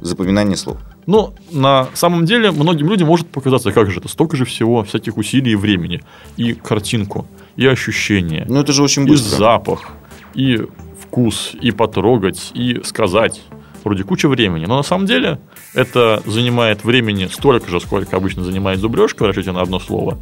[0.00, 0.78] запоминание слов?
[1.06, 5.16] Но на самом деле многим людям может показаться, как же это, столько же всего, всяких
[5.16, 6.02] усилий и времени.
[6.36, 9.36] И картинку, и ощущения, Ну, это же очень и быстро.
[9.36, 9.92] запах,
[10.34, 10.62] и
[11.00, 13.42] вкус, и потрогать, и сказать.
[13.84, 14.64] Вроде куча времени.
[14.64, 15.38] Но на самом деле
[15.74, 20.18] это занимает времени столько же, сколько обычно занимает зубрежка в расчете на одно слово.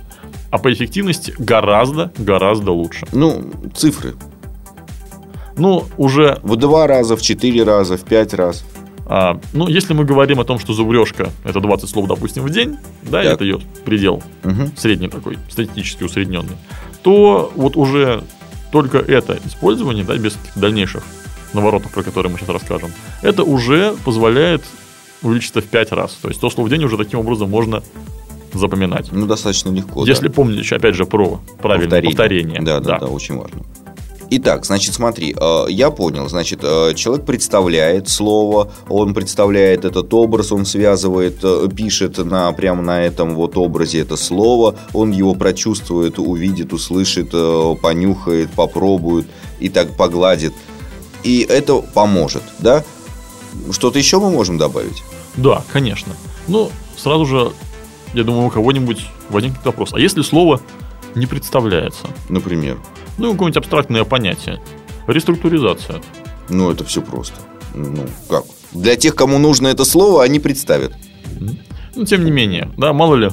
[0.50, 3.06] А по эффективности гораздо, гораздо лучше.
[3.12, 4.14] Ну, цифры.
[5.56, 8.64] Ну, уже В два раза, в четыре раза, в пять раз.
[9.06, 12.78] А, ну, если мы говорим о том, что зубрежка это 20 слов, допустим, в день,
[13.02, 13.34] да, Так.
[13.34, 14.72] это ее предел Мгм.
[14.76, 16.56] средний такой, статистически усредненный,
[17.02, 18.24] то вот уже
[18.70, 21.02] только это использование, да, без дальнейших
[21.52, 24.62] наворотов, про которые мы сейчас расскажем, это уже позволяет
[25.22, 26.12] увеличиться в 5 раз.
[26.14, 27.82] То есть 100 слов в день уже таким образом можно
[28.54, 29.10] запоминать.
[29.12, 30.04] Ну, достаточно легко.
[30.04, 30.32] Если да.
[30.34, 32.60] помнить, еще, опять же, про правильное повторение.
[32.60, 33.62] Да, да, да, очень важно.
[34.34, 40.52] Итак, значит, смотри, э, я понял, значит, э, человек представляет слово, он представляет этот образ,
[40.52, 46.18] он связывает, э, пишет на, прямо на этом вот образе это слово, он его прочувствует,
[46.18, 47.32] увидит, услышит,
[47.82, 49.26] понюхает, попробует
[49.60, 50.54] и так погладит.
[51.24, 52.84] И это поможет, да?
[53.70, 55.02] Что-то еще мы можем добавить?
[55.36, 56.14] Да, конечно.
[56.48, 57.52] Ну, сразу же,
[58.14, 59.92] я думаю, у кого-нибудь возникнет вопрос.
[59.92, 60.58] А если слово
[61.14, 62.06] не представляется?
[62.30, 62.78] Например.
[63.18, 64.61] Ну, какое-нибудь абстрактное понятие.
[65.07, 66.01] Реструктуризация.
[66.48, 67.37] Ну, это все просто.
[67.75, 68.44] Ну, как?
[68.72, 70.94] Для тех, кому нужно это слово, они представят.
[71.94, 73.31] Ну, тем не менее, да, мало ли.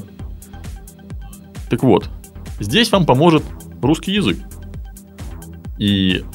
[1.70, 2.10] Так вот,
[2.60, 3.44] здесь вам поможет
[3.82, 4.38] русский язык.
[5.78, 6.26] И,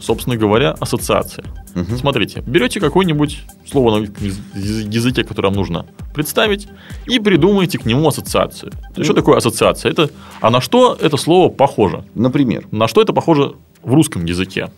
[0.00, 1.44] собственно говоря, ассоциация.
[1.76, 1.98] Мгм.
[1.98, 4.44] Смотрите, берете какое-нибудь слово на английском
[4.90, 6.68] языке, которое вам нужно представить,
[7.06, 8.72] и придумаете к нему ассоциацию.
[8.96, 9.92] Есть, Что такое ассоциация?
[9.92, 10.10] Это,
[10.40, 12.04] а на что это слово похоже?
[12.14, 12.66] Например.
[12.70, 14.70] На что это похоже в русском языке?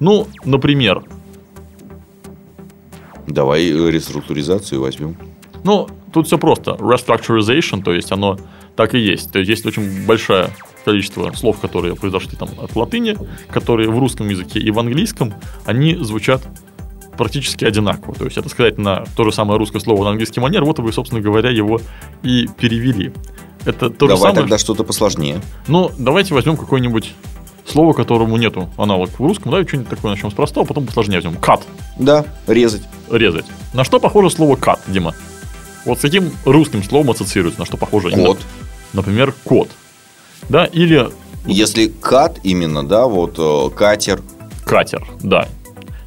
[0.00, 1.04] Ну, например,
[3.26, 5.16] Давай э, реструктуризацию возьмем.
[5.64, 6.72] Ну, тут все просто.
[6.72, 8.38] Restructurization, то есть оно
[8.76, 9.32] так и есть.
[9.32, 10.50] То есть есть очень большое
[10.86, 13.16] количество слов, которые произошли там от латыни,
[13.50, 16.42] которые в русском языке и в английском, они звучат
[17.18, 18.14] практически одинаково.
[18.14, 20.92] То есть это сказать на то же самое русское слово на английский манер, вот вы,
[20.92, 21.80] собственно говоря, его
[22.22, 23.12] и перевели.
[23.64, 24.34] Это то же Давай самое.
[24.42, 25.40] тогда что-то посложнее.
[25.66, 27.14] Ну, давайте возьмем какое-нибудь
[27.66, 30.86] слово, которому нету аналог в русском, да, и что-нибудь такое начнем с простого, а потом
[30.86, 31.40] посложнее возьмем.
[31.40, 31.62] Cut.
[31.98, 32.82] Да, резать.
[33.10, 33.46] резать.
[33.74, 35.16] На что похоже слово cut, Дима?
[35.84, 38.12] Вот с каким русским словом ассоциируется, на что похоже?
[38.12, 38.38] Кот.
[38.92, 39.68] Например, кот.
[40.48, 41.08] Да, или
[41.46, 44.20] Если кат именно, да, вот э, катер,
[44.64, 45.48] катер, да.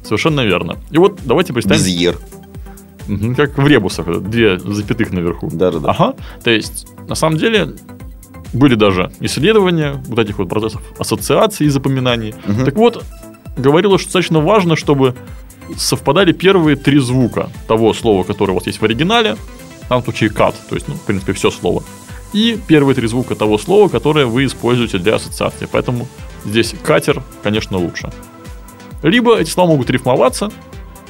[0.02, 0.78] Совершенно верно.
[0.90, 2.18] И вот давайте представим, без ер.
[3.06, 5.48] Мгм, как в ребусах, две запятых наверху.
[5.52, 5.90] Да-да-да.
[5.90, 6.14] Ага.
[6.42, 7.74] То есть, на самом деле,
[8.52, 12.34] были даже исследования вот этих вот процессов ассоциации и запоминаний.
[12.46, 12.64] Мгм.
[12.64, 13.04] Так вот,
[13.56, 15.14] говорилось, что достаточно важно, чтобы
[15.76, 19.36] совпадали первые три звука того слова, которое у вас есть в оригинале,
[19.84, 21.82] в данном случае cut, то есть, ну, в принципе, все слово,
[22.32, 25.68] и первые три звука того слова, которое вы используете для ассоциации.
[25.70, 26.06] Поэтому
[26.44, 28.10] здесь катер, конечно, лучше.
[29.02, 30.50] Либо эти слова могут рифмоваться,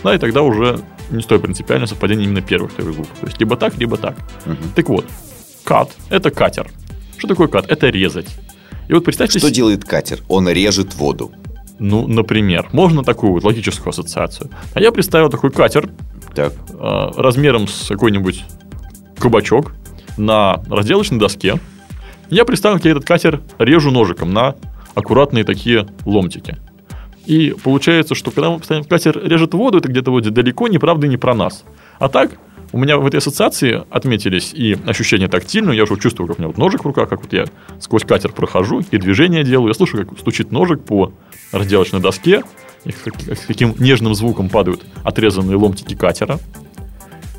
[0.03, 0.81] да, и тогда уже
[1.11, 3.19] не стоит принципиально совпадение именно первых трех звуков.
[3.21, 4.17] То есть либо так, либо так.
[4.47, 4.59] Мгм.
[4.75, 5.07] Так вот,
[5.65, 6.71] кат– это катер.
[7.19, 7.67] Что такое кат?
[7.69, 8.29] Это резать.
[8.89, 10.21] И вот представьте Что делает катер?
[10.29, 11.33] Он режет воду.
[11.79, 14.51] Ну, например, можно такую вот логическую ассоциацию.
[14.75, 15.89] А я представил такой катер
[16.35, 16.53] Так.
[16.69, 18.45] э, размером с какой-нибудь
[19.19, 19.73] кабачок
[20.17, 21.59] на разделочной доске.
[22.29, 24.55] Я представил, как я этот катер режу ножиком на
[24.95, 26.57] аккуратные такие ломтики.
[27.27, 31.07] И получается, что когда мы постоянно катер режет воду, это где-то вот далеко, не правда
[31.07, 31.65] и не про нас.
[31.99, 32.33] А так,
[32.73, 36.49] у меня в этой ассоциации отметились и ощущения тактильные, я уже чувствую, как у меня
[36.49, 37.47] вот ножик в руках, как вот я
[37.81, 41.13] сквозь катер прохожу, и движение делаю, я слышу, как стучит ножик по
[41.53, 42.43] разделочной доске,
[42.85, 46.39] и с каким нежным звуком падают отрезанные ломтики катера.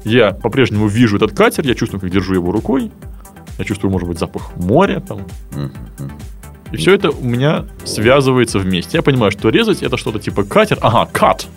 [0.04, 2.92] Я по-прежнему вижу этот катер, я чувствую, как держу его рукой,
[3.58, 5.26] я чувствую, может быть, запах моря там.
[6.72, 8.98] И все это у меня связывается вместе.
[8.98, 10.80] Я понимаю, что резать это что-то типа катер.
[10.82, 11.48] Ага, кат.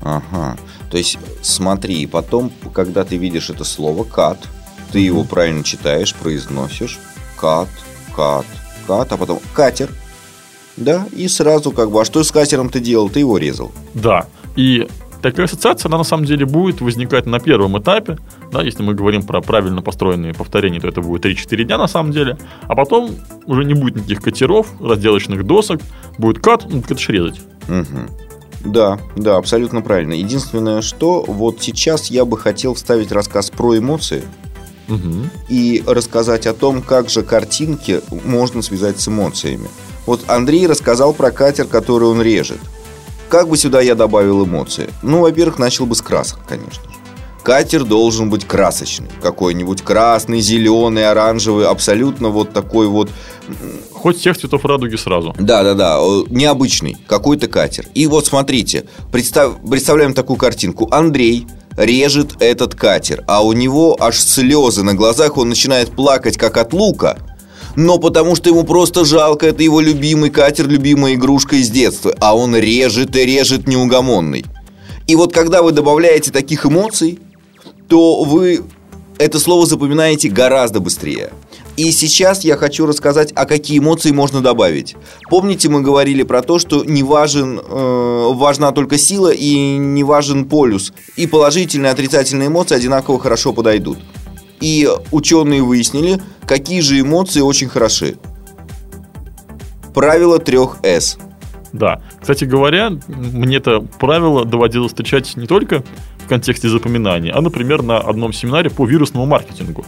[0.00, 0.56] Ага.
[0.90, 4.38] То есть, смотри, потом, когда ты видишь это слово кат,
[4.92, 6.98] ты его правильно читаешь, произносишь.
[7.36, 7.68] Кат,
[8.14, 8.46] кат,
[8.86, 9.90] кат, а потом катер.
[10.76, 13.10] Да, и сразу как бы, а что с катером ты делал?
[13.10, 13.72] Ты его резал.
[13.94, 14.26] Да.
[14.54, 14.88] И
[15.22, 18.18] такая ассоциация, она на самом деле будет возникать на первом этапе.
[18.52, 22.12] Да, если мы говорим про правильно построенные повторения, то это будет 3-4 дня на самом
[22.12, 22.38] деле.
[22.62, 23.10] А потом
[23.46, 25.80] уже не будет никаких катеров, разделочных досок.
[26.18, 27.40] Будет кат, ну, это резать.
[27.68, 28.08] Мгм.
[28.64, 30.14] Да, да, абсолютно правильно.
[30.14, 34.22] Единственное, что вот сейчас я бы хотел вставить рассказ про эмоции
[34.88, 35.30] Мгм.
[35.48, 39.68] и рассказать о том, как же картинки можно связать с эмоциями.
[40.06, 42.58] Вот Андрей рассказал про катер, который он режет.
[43.28, 44.88] Как бы сюда я добавил эмоции?
[45.02, 46.90] Ну, во-первых, начал бы с красок, конечно же.
[47.42, 49.08] Катер должен быть красочный.
[49.22, 53.10] Какой-нибудь красный, зеленый, оранжевый, абсолютно вот такой вот
[53.92, 55.34] Хоть всех цветов радуги сразу.
[55.38, 57.86] да-да-да, необычный какой-то катер.
[57.94, 60.88] И вот смотрите, представ- представляем такую картинку.
[60.90, 66.56] Андрей режет этот катер, а у него аж слезы на глазах, он начинает плакать как
[66.58, 67.18] от лука.
[67.78, 72.12] Но потому что ему просто жалко, это его любимый катер, любимая игрушка из детства.
[72.18, 74.44] А он режет и режет неугомонный.
[75.06, 77.20] И вот когда вы добавляете таких эмоций,
[77.86, 78.64] то вы
[79.18, 81.30] это слово запоминаете гораздо быстрее.
[81.76, 84.96] И сейчас я хочу рассказать, а какие эмоции можно добавить.
[85.30, 90.46] Помните, мы говорили про то, что не важен, э, важна только сила и не важен
[90.46, 90.92] полюс.
[91.14, 93.98] И положительные и отрицательные эмоции одинаково хорошо подойдут.
[94.60, 98.16] И ученые выяснили, какие же эмоции очень хороши.
[99.94, 101.18] Правило трех С.
[101.72, 102.00] Да.
[102.20, 105.84] Кстати говоря, мне это правило доводилось встречать не только
[106.24, 109.84] в контексте запоминания, а, например, на одном семинаре по вирусному маркетингу.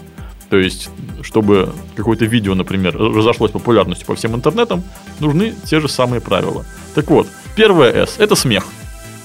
[0.50, 0.90] То есть,
[1.22, 4.82] чтобы какое-то видео, например, разошлось популярностью по всем интернетам,
[5.20, 6.64] нужны те же самые правила.
[6.94, 8.64] Так вот, первое S– это смех.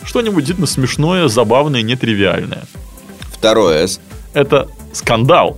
[0.04, 2.66] Что-нибудь действительно смешное, забавное, нетривиальное.
[3.34, 4.00] Второе С.
[4.36, 5.58] Это скандал.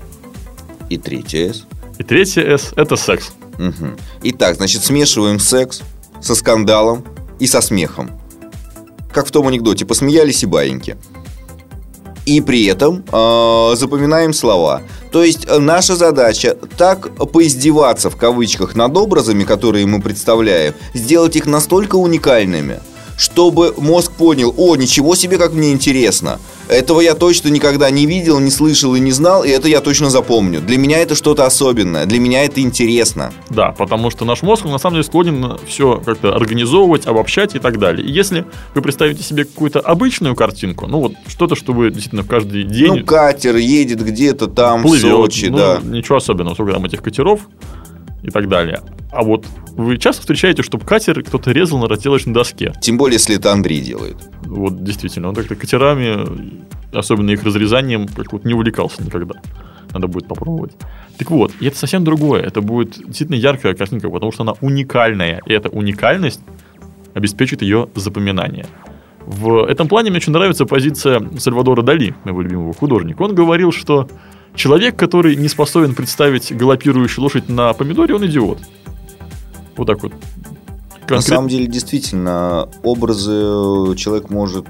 [0.90, 1.66] И третье С.
[1.98, 3.32] И третье S– это секс.
[3.58, 3.98] Угу.
[4.24, 5.82] Итак, значит, смешиваем секс
[6.22, 7.04] со скандалом
[7.40, 8.12] и со смехом.
[9.12, 10.96] Как в том анекдоте, посмеялись и баиньки
[12.28, 14.82] и при этом э, запоминаем слова.
[15.14, 21.38] То есть э, наша задача так поиздеваться в кавычках над образами, которые мы представляем, сделать
[21.38, 22.82] их настолько уникальными,
[23.18, 26.38] чтобы мозг понял, о, ничего себе, как мне интересно.
[26.70, 30.10] Этого я точно никогда не видел, не слышал и не знал, и это я точно
[30.10, 30.62] запомню.
[30.62, 33.32] Для меня это что-то особенное, для меня это интересно.
[33.50, 37.80] Да, потому что наш мозг на самом деле склонен все как-то организовывать, обобщать и так
[37.80, 38.06] далее.
[38.06, 42.28] И если вы представите себе какую-то обычную картинку, ну вот что-то, что вы действительно в
[42.28, 42.98] каждый день...
[42.98, 45.80] Ну, катер едет где-то там плывет, в Сочи, ну, да.
[45.82, 47.42] Ничего особенного, сколько там этих катеров
[48.28, 48.82] и так далее.
[49.12, 52.74] А вот вы часто встречаете, чтобы катер кто-то резал на разделочной доске.
[52.82, 54.18] Тем более, если это Андрей делает.
[54.44, 59.36] Вот действительно, он так-то катерами, особенно их разрезанием, как вот не увлекался никогда.
[59.94, 60.74] Надо будет попробовать.
[61.18, 62.44] Так вот, и это совсем другое.
[62.44, 65.42] Это будет действительно яркая картинка, потому что она уникальная.
[65.46, 66.42] И эта уникальность
[67.14, 68.66] обеспечит ее запоминание.
[69.26, 73.22] В этом плане мне очень нравится позиция Сальвадора Дали, моего любимого художника.
[73.22, 74.10] Он говорил, что
[74.58, 78.60] человек, который не способен представить галопирующую лошадь на помидоре, он идиот.
[79.78, 80.12] Вот так вот.
[81.10, 84.66] На самом деле, действительно, образы человек может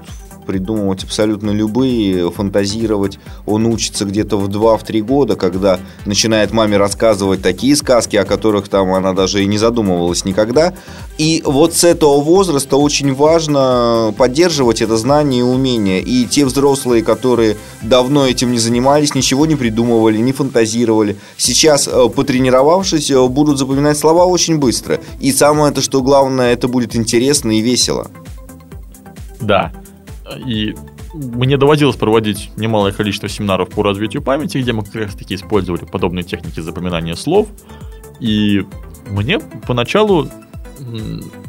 [0.48, 3.18] придумывать абсолютно любые, фантазировать.
[3.44, 8.94] Он учится где-то в 2-3 года, когда начинает маме рассказывать такие сказки, о которых там
[8.94, 10.72] она даже и не задумывалась никогда.
[11.18, 16.00] И вот с этого возраста очень важно поддерживать это знание и умение.
[16.00, 22.08] И те взрослые, которые давно этим не занимались, ничего не придумывали, не фантазировали, сейчас, э,
[22.08, 24.98] потренировавшись, э, будут запоминать слова очень быстро.
[25.20, 28.10] И самое то, что главное, это будет интересно и весело.
[29.40, 29.72] Да.
[30.36, 30.74] И
[31.14, 35.84] мне доводилось проводить немалое количество семинаров по развитию памяти, где мы как раз таки использовали
[35.84, 37.48] подобные техники запоминания слов.
[38.20, 38.64] И
[39.10, 40.28] мне поначалу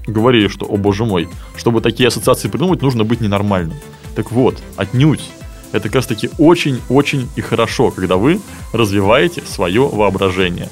[0.08, 3.78] говорили, что, о боже мой, чтобы такие ассоциации придумать, нужно быть ненормальным.
[4.16, 5.24] Так вот, отнюдь.
[5.72, 8.42] Это как раз таки очень-очень и хорошо, когда вы
[8.74, 10.68] развиваете свое воображение.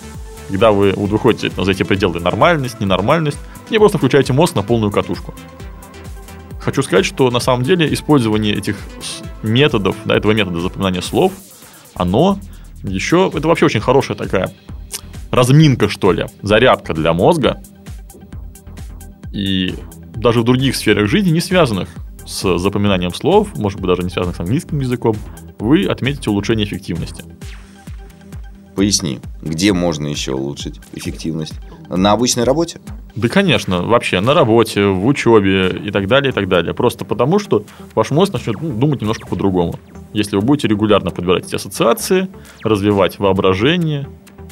[0.47, 3.37] Когда вы выходите за эти пределы нормальность, ненормальность,
[3.69, 5.35] и просто включаете мозг на полную катушку
[6.67, 8.75] хочу сказать, что на самом деле использование этих
[9.41, 11.31] методов, да, этого метода запоминания слов,
[11.93, 12.39] оно
[12.83, 14.53] еще, это вообще очень хорошая такая
[15.31, 17.63] разминка, что ли, зарядка для мозга.
[19.31, 19.75] И
[20.13, 21.87] даже в других сферах жизни, не связанных
[22.25, 25.15] с запоминанием слов, может быть, даже не связанных с английским языком,
[25.59, 27.23] вы отметите улучшение эффективности.
[28.75, 31.55] Поясни, где можно еще улучшить эффективность?
[31.89, 32.79] На обычной работе?
[33.15, 36.73] Да, конечно, вообще на работе, в учебе и так далее, и так далее.
[36.73, 37.63] Просто потому, что
[37.95, 39.75] ваш мозг начнет ну, думать немножко по-другому.
[40.13, 42.27] Если вы будете регулярно подбирать эти ассоциации,
[42.63, 44.07] развивать воображение,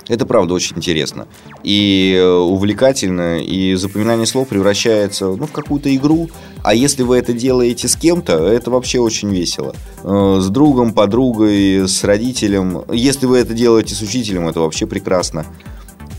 [0.08, 1.28] это правда очень интересно
[1.64, 6.30] и э, увлекательно, и запоминание слов превращается ну, в какую-то игру.
[6.64, 9.76] А если вы это делаете с кем-то, это вообще очень весело.
[10.04, 12.84] Э, с другом, подругой, с родителем.
[12.92, 15.46] Если вы это делаете с учителем, это вообще прекрасно.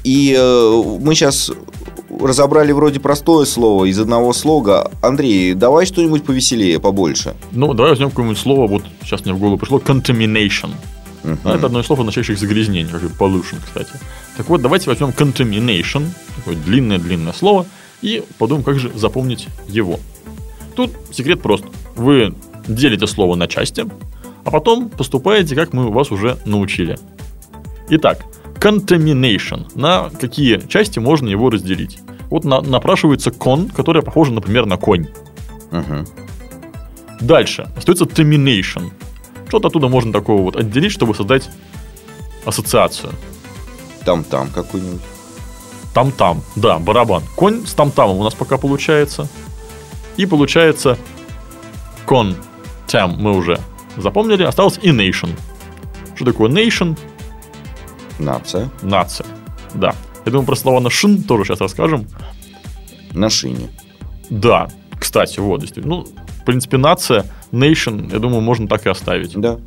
[0.07, 1.51] И э, мы сейчас
[2.21, 4.93] разобрали вроде простое слово из одного слога.
[5.03, 7.35] Андрей, давай что-нибудь повеселее, побольше.
[7.51, 10.71] Ну, давай возьмем какое-нибудь слово, вот сейчас мне в голову пришло, contamination.
[11.25, 11.57] Uh-huh.
[11.57, 13.91] Это одно из слов, означающих загрязнение, как и pollution, кстати.
[14.37, 16.05] Так вот, давайте возьмем contamination,
[16.37, 17.67] такое длинное-длинное слово,
[18.01, 19.99] и подумаем, как же запомнить его.
[20.77, 21.65] Тут секрет прост.
[21.97, 22.33] Вы
[22.69, 23.85] делите слово на части,
[24.45, 26.97] а потом поступаете, как мы вас уже научили.
[27.89, 28.25] Итак,
[28.59, 29.67] contamination.
[29.75, 31.99] На какие части можно его разделить?
[32.31, 35.07] Вот на, напрашивается кон, которая похожа, например, на конь.
[35.73, 36.07] Угу.
[37.21, 37.69] Дальше.
[37.77, 38.91] Остается termination.
[39.49, 41.49] Что-то оттуда можно такого вот отделить, чтобы создать
[42.45, 43.13] ассоциацию.
[44.05, 45.01] Там-там какой-нибудь.
[45.95, 47.23] Там-там, да, барабан.
[47.37, 49.29] Конь с там-тамом у нас пока получается.
[50.17, 50.99] И получается
[52.05, 52.37] кон
[52.87, 53.59] Tem мы уже
[53.97, 54.43] запомнили.
[54.43, 55.31] Осталось и nation.
[56.15, 56.99] Что такое nation?
[58.19, 58.71] Нация.
[58.83, 59.27] Нация.
[59.75, 59.95] Да.
[60.25, 62.07] Я думаю, про слова на шин тоже сейчас расскажем.
[63.13, 63.69] На шине.
[64.31, 64.69] Да.
[64.99, 65.97] Кстати, вот, действительно.
[65.97, 66.07] Ну,
[66.41, 69.39] в принципе, нация, nation, я думаю, можно так и оставить.
[69.39, 69.59] Да.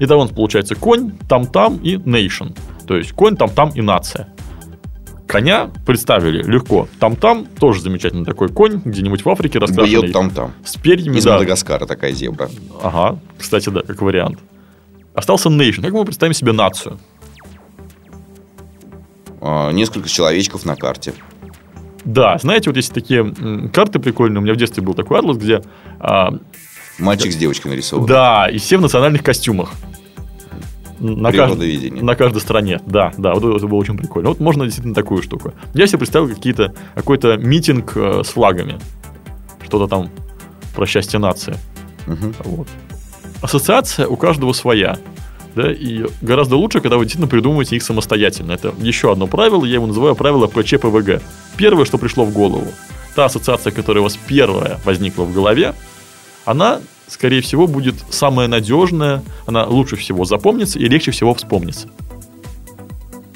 [0.00, 2.56] Итого у нас получается конь, там-там и nation.
[2.86, 4.28] То есть конь, там-там и нация.
[5.26, 6.88] Коня представили легко.
[6.98, 10.02] Там-там тоже замечательный такой конь, где-нибудь в Африке раскрашенный.
[10.04, 10.52] Бьет там-там.
[10.64, 11.34] С перьями, Из да.
[11.34, 12.48] Мадагаскара такая зебра.
[12.82, 14.38] Ага, кстати, да, как вариант.
[15.14, 15.82] Остался nation.
[15.82, 16.98] Как мы представим себе нацию?
[19.40, 21.14] А, Несколько человечков на карте.
[22.04, 23.34] Да, знаете, вот есть такие
[23.72, 24.38] карты прикольные.
[24.40, 25.62] У меня в детстве был такой атлас, где...
[26.00, 26.32] а,
[26.98, 28.06] Мальчик с девочкой нарисован.
[28.06, 29.70] да, и все в национальных костюмах.
[31.00, 32.80] На, кажд- на каждой стране.
[32.84, 34.30] Да, да, вот это было очень прикольно.
[34.30, 35.52] Вот можно действительно такую штуку.
[35.74, 38.80] Я себе представил какие-то, какой-то митинг э, с флагами.
[39.62, 40.10] Что-то там
[40.74, 41.56] про счастье нации.
[42.08, 42.34] Мгм.
[42.40, 42.68] Вот.
[43.42, 44.98] Ассоциация у каждого своя.
[45.54, 48.52] Да, и гораздо лучше, когда вы действительно придумываете их самостоятельно.
[48.52, 51.22] Это еще одно правило, я его называю правило ПЧ-ПВГ.
[51.56, 52.66] Первое, что пришло в голову.
[53.14, 55.74] Та ассоциация, которая у вас первая возникла в голове,
[56.44, 61.88] она, скорее всего, будет самая надежная, она лучше всего запомнится и легче всего вспомнится.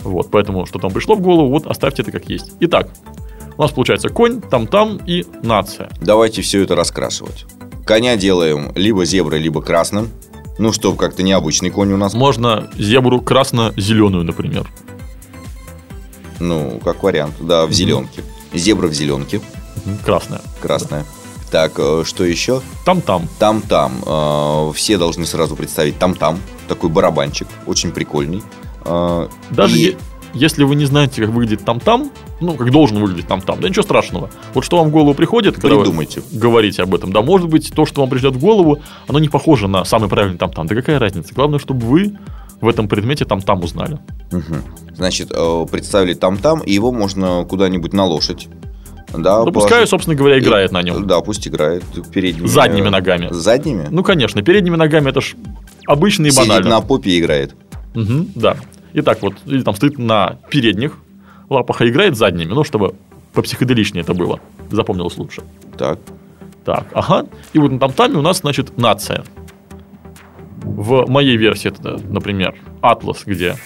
[0.00, 2.52] Вот, поэтому, что там пришло в голову, вот оставьте это как есть.
[2.60, 2.88] Итак,
[3.56, 5.90] у нас получается конь, там-там и нация.
[6.00, 7.46] Давайте все это раскрашивать.
[7.84, 10.08] Коня делаем либо зеброй, либо красным.
[10.58, 12.14] Ну, чтобы как-то необычный конь у нас.
[12.14, 14.70] Можно зебру красно-зеленую, например.
[16.40, 17.34] Ну, как вариант.
[17.40, 18.22] Да, в зеленке.
[18.52, 19.40] Зебра в зеленке.
[20.04, 20.40] Красная.
[20.60, 21.04] Красная.
[21.50, 22.62] Так, э, что еще?
[22.84, 23.28] Там-там.
[23.38, 24.02] Там-там.
[24.06, 26.38] Э, Все должны сразу представить там-там.
[26.68, 27.46] Такой барабанчик.
[27.66, 28.42] Очень прикольный.
[28.84, 29.96] Э, Даже и-
[30.34, 32.10] если вы не знаете, как выглядит там-там,
[32.40, 34.30] ну, как должен выглядеть там-там, да ничего страшного.
[34.54, 36.22] Вот что вам в голову приходит, когда вы Придумайте.
[36.32, 37.12] говорите об этом.
[37.12, 40.38] Да, может быть, то, что вам придет в голову, оно не похоже на самый правильный
[40.38, 40.66] там-там.
[40.66, 41.34] Да какая разница?
[41.34, 42.18] Главное, чтобы вы
[42.60, 43.98] в этом предмете там-там узнали.
[44.30, 44.62] Мгм.
[44.94, 48.48] Значит, э, представили там-там, и его можно куда-нибудь на лошадь.
[49.12, 51.06] Да, Да пускай, собственно говоря, играет на нем.
[51.06, 52.46] Да, пусть играет передними.
[52.46, 53.28] Задними ногами.
[53.30, 53.88] Задними?
[53.90, 55.34] Ну, конечно, передними ногами это ж
[55.86, 56.70] обычно и Сидит банально.
[56.70, 57.54] на попе и играет.
[57.94, 58.56] Мгм, да.
[58.94, 60.98] Итак, вот, или там стоит на передних
[61.48, 62.94] лапах, а играет задними, ну, чтобы
[63.32, 64.40] попсиходеличнее это было.
[64.70, 65.42] Запомнилось лучше.
[65.78, 65.98] Так.
[66.64, 67.26] Так, ага.
[67.52, 69.24] И вот на там-таме у нас, значит, нация.
[70.62, 73.56] В моей версии это, например, атлас, где,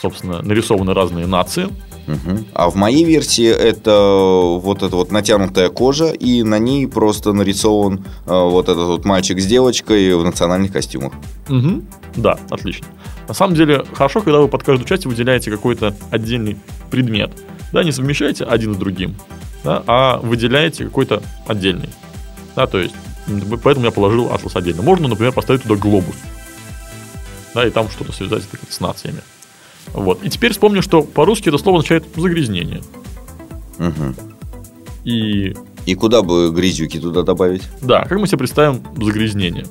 [0.00, 1.68] собственно, нарисованы разные нации.
[2.06, 2.46] Мгм.
[2.54, 8.04] А в моей версии это вот эта вот натянутая кожа, и на ней просто нарисован
[8.26, 11.12] э, вот этот вот мальчик с девочкой в национальных костюмах.
[11.48, 11.86] Мгм.
[12.16, 12.86] Да, отлично.
[13.28, 16.58] На самом деле, хорошо, когда вы под каждую часть выделяете какой-то отдельный
[16.90, 17.30] предмет.
[17.72, 19.16] Да, не совмещаете один с другим,
[19.64, 21.88] да, а выделяете какой-то отдельный.
[22.54, 22.94] Да, то есть,
[23.62, 24.82] поэтому я положил атлас отдельно.
[24.82, 26.14] Можно, например, поставить туда глобус.
[27.54, 29.20] Да, и там что-то связать так, с нациями.
[29.92, 30.22] Вот.
[30.22, 32.82] И теперь вспомню, что по-русски это слово означает загрязнение.
[33.78, 34.14] Мгм.
[35.04, 35.54] И
[35.86, 37.62] И куда бы грязюки туда добавить?
[37.82, 39.66] да, как мы себе представим загрязнение?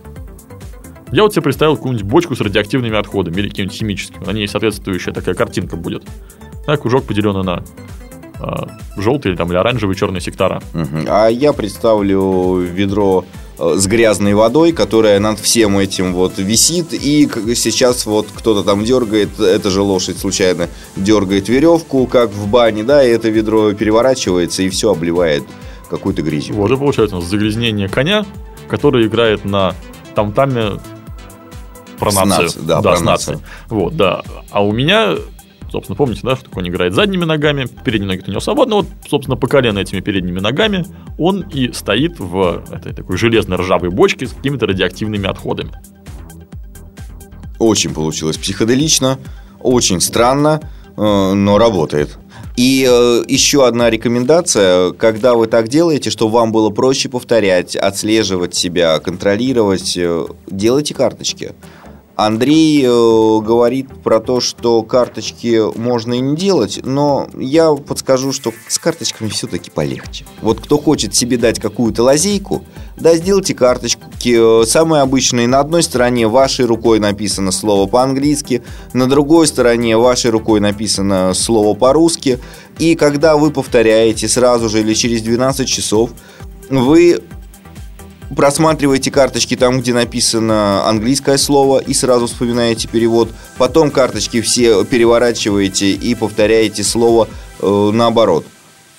[1.14, 4.24] Я вот себе представил какую-нибудь бочку с радиоактивными отходами или каким-нибудь химическим.
[4.24, 6.02] На ней соответствующая такая картинка будет.
[6.66, 7.64] Да, кружок поделенный на
[8.40, 10.60] а, желтые или, там, или оранжевые черные сектора.
[10.74, 11.06] Мгм.
[11.08, 13.26] А я представлю ведро
[13.60, 18.84] э, с грязной водой, которая над всем этим вот висит, и сейчас вот кто-то там
[18.84, 24.64] дергает, эта же лошадь случайно дергает веревку, как в бане, да, и это ведро переворачивается
[24.64, 25.44] и все обливает
[25.92, 26.56] какую-то грязью.
[26.56, 28.26] Вот и получается у нас загрязнение коня,
[28.68, 29.76] который играет на
[30.16, 30.80] там-таме
[32.04, 32.44] про С нацию.
[32.46, 33.40] нацией, да, про с нацией.
[33.70, 34.22] Вот, да.
[34.52, 35.16] А у меня,
[35.72, 39.38] собственно, помните, да, что конь играет задними ногами, передние ноги у него свободны, вот, собственно,
[39.38, 40.86] по колено этими передними ногами
[41.18, 45.72] он и стоит в этой такой железной ржавой бочке с какими-то радиоактивными отходами.
[47.60, 49.20] Очень получилось психоделично,
[49.62, 50.60] очень странно,
[50.98, 52.18] э, но работает.
[52.56, 58.54] И э, еще одна рекомендация, когда вы так делаете, чтобы вам было проще повторять, отслеживать
[58.54, 61.54] себя, контролировать, э, делайте карточки.
[62.16, 68.54] Андрей э, говорит про то, что карточки можно и не делать, но я подскажу, что
[68.68, 70.26] с карточками все-таки полегче.
[70.42, 72.64] Вот кто хочет себе дать какую-то лазейку,
[72.98, 75.48] да, сделайте карточки э, самые обычные.
[75.48, 78.62] На одной стороне вашей рукой написано слово по-английски,
[78.94, 82.40] на другой стороне вашей рукой написано слово по-русски.
[82.78, 86.12] И когда вы повторяете сразу же или через 12 часов,
[86.70, 87.22] вы
[88.34, 93.30] просматриваете карточки там, где написано английское слово, и сразу вспоминаете перевод.
[93.58, 97.28] Потом карточки все переворачиваете и повторяете слово
[97.62, 98.46] э, наоборот.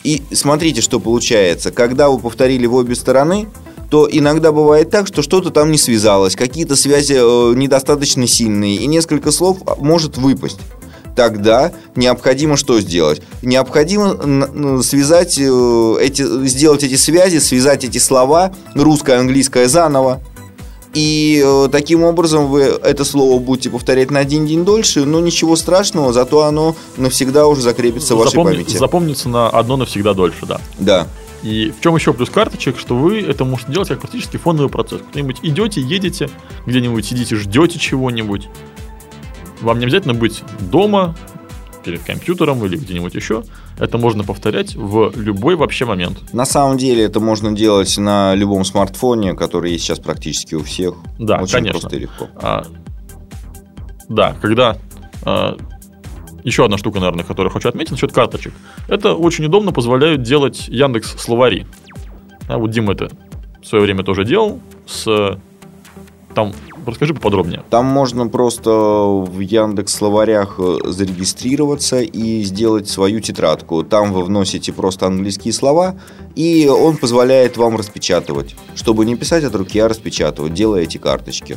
[0.03, 1.71] И смотрите, что получается.
[1.71, 3.49] Когда вы повторили в обе стороны,
[3.91, 8.87] то иногда бывает так, что что-то там не связалось, какие-то связи э, недостаточно сильные, и
[8.87, 10.59] несколько слов может выпасть
[11.15, 13.23] тогда необходимо что сделать?
[13.43, 20.21] Необходимо связать э, эти, сделать эти связи, связать эти слова, русское, английское заново.
[20.95, 25.57] И э, таким образом вы это слово будете повторять на один день дольше, но ничего
[25.57, 28.77] страшного, зато оно навсегда уже закрепится в вашей Запомни- памяти.
[28.77, 30.61] Запомнится на одно навсегда дольше, да.
[30.79, 31.09] Да.
[31.43, 35.01] И в чем еще плюс карточек, что вы это можете делать как практически фоновый процесс.
[35.03, 36.31] Куда-нибудь идете, едете,
[36.65, 38.49] где-нибудь сидите, ждете чего-нибудь.
[39.61, 41.15] Вам не обязательно быть дома,
[41.85, 43.45] перед компьютером или где-нибудь еще.
[43.79, 46.33] Это можно повторять в любой вообще момент.
[46.33, 50.95] На самом деле это можно делать на любом смартфоне, который есть сейчас практически у всех.
[51.19, 51.81] Да, Очень конечно.
[51.81, 52.29] просто и легко.
[52.37, 52.65] А,
[54.09, 54.79] да, когда...
[55.25, 55.57] а,
[56.43, 58.53] еще одна штука, наверное, которую хочу отметить насчет карточек.
[58.89, 61.67] Это очень удобно позволяют делать Яндекс словари.
[62.49, 63.11] А вот Дима это
[63.63, 65.39] в свое время тоже делал с...
[66.35, 66.53] Там,
[66.91, 67.63] расскажи поподробнее.
[67.71, 73.83] Там можно просто в Яндекс словарях э, зарегистрироваться и сделать свою тетрадку.
[73.83, 75.97] Там вы вносите просто английские слова,
[76.35, 78.57] и он позволяет вам распечатывать.
[78.75, 81.57] Чтобы не писать от руки, а распечатывать, делая эти карточки.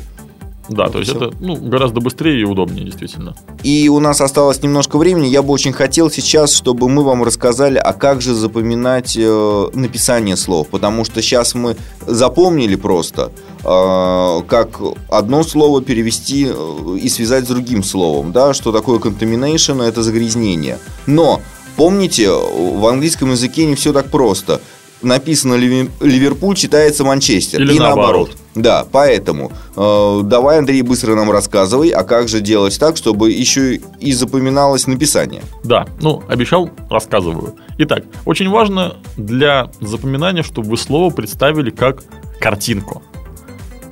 [0.69, 1.27] Да, то есть всё.
[1.27, 3.35] это ну, гораздо быстрее и удобнее, действительно.
[3.63, 5.27] И у нас осталось немножко времени.
[5.27, 10.35] Я бы очень хотел сейчас, чтобы мы вам рассказали, а как же запоминать э, написание
[10.35, 10.67] слов.
[10.67, 13.31] Потому что сейчас мы запомнили просто,
[13.63, 18.31] э, как одно слово перевести э, и связать с другим словом.
[18.31, 18.53] Да?
[18.53, 19.81] Что такое contamination?
[19.81, 20.79] Это загрязнение.
[21.05, 21.41] Но
[21.77, 24.59] помните, в английском языке не все так просто.
[25.01, 27.61] Написано Ливерпуль, читается Манчестер.
[27.61, 28.31] Или и наоборот.
[28.55, 33.75] Да, поэтому э, давай, Андрей, быстро нам рассказывай, а как же делать так, чтобы еще
[33.99, 35.43] и запоминалось написание.
[35.63, 37.55] Да, ну, обещал, рассказываю.
[37.77, 42.03] Итак, очень важно для запоминания, чтобы вы слово представили как
[42.39, 43.03] картинку.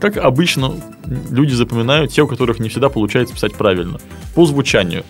[0.01, 0.73] Как обычно
[1.29, 3.99] люди запоминают, те, у которых не всегда получается писать правильно.
[4.33, 5.03] По звучанию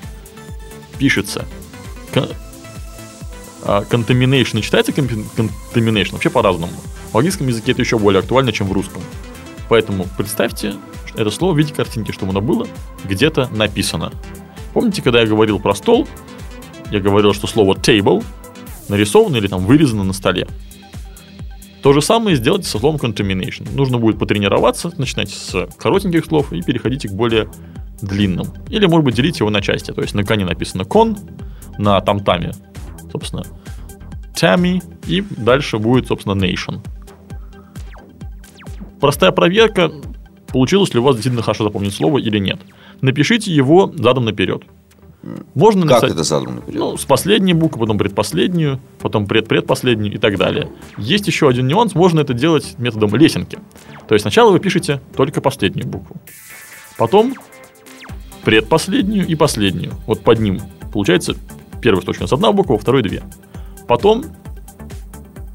[0.97, 1.45] пишется
[3.65, 4.59] contamination.
[4.59, 6.73] И читается contamination вообще по-разному.
[7.11, 9.01] В английском языке это еще более актуально, чем в русском.
[9.69, 10.75] Поэтому представьте
[11.15, 12.67] это слово в виде картинки, чтобы оно было
[13.03, 14.11] где-то написано.
[14.73, 16.07] Помните, когда я говорил про стол,
[16.91, 18.23] я говорил, что слово table
[18.89, 20.47] нарисовано или там вырезано на столе.
[21.81, 23.67] То же самое сделайте со словом contamination.
[23.75, 27.49] Нужно будет потренироваться, начинать с коротеньких слов и переходите к более
[28.01, 28.47] длинным.
[28.69, 29.91] Или, может быть, делить его на части.
[29.91, 31.17] То есть на коне написано con,
[31.77, 32.53] на там-таме,
[33.15, 33.43] собственно,
[34.35, 36.79] Tammy, и дальше будет, собственно, nation.
[38.99, 39.91] Простая проверка,
[40.47, 42.59] получилось ли у вас действительно хорошо запомнить слово или нет.
[43.01, 44.63] Напишите его задом наперед.
[45.55, 46.11] Можно Как написать...
[46.11, 46.79] это задом наперед?
[46.79, 50.69] Ну, с последней буквы, потом предпоследнюю, потом предпредпоследнюю и так далее.
[50.97, 53.57] Есть еще один нюанс, можно это делать методом лесенки.
[54.07, 56.17] То есть сначала вы пишете только последнюю букву.
[56.97, 57.33] Потом
[58.43, 59.93] предпоследнюю и последнюю.
[60.05, 60.61] Вот под ним
[60.93, 61.35] получается
[61.81, 63.23] первая строчка у нас одна буква, второй две.
[63.87, 64.25] Потом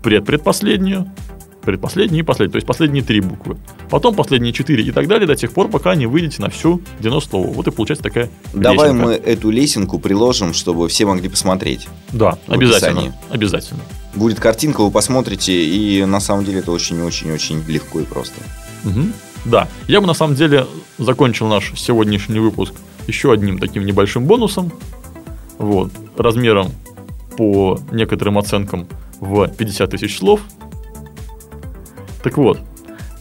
[0.03, 1.11] предпредпоследнюю,
[1.63, 2.53] предпоследнюю и последнюю.
[2.53, 3.57] То есть последние три буквы.
[3.91, 7.21] Потом последние четыре и так далее до тех пор, пока не выйдете на всю длину
[7.21, 7.49] слова.
[7.49, 9.07] Вот и получается такая Давай лесенка.
[9.07, 11.89] мы эту лесенку приложим, чтобы все могли посмотреть.
[12.13, 13.01] Да, обязательно.
[13.01, 13.13] описании.
[13.31, 13.81] Обязательно.
[14.15, 18.41] Будет картинка, вы посмотрите, и на самом деле это очень-очень-очень легко и просто.
[18.85, 19.13] Мгм.
[19.45, 20.67] Да, я бы на самом деле
[20.99, 22.75] закончил наш сегодняшний выпуск
[23.07, 24.73] еще одним таким небольшим бонусом.
[25.59, 25.91] Вот,
[26.23, 26.71] размером
[27.37, 28.87] по некоторым оценкам
[29.21, 30.41] в 50 тысяч слов.
[32.23, 32.61] Так вот,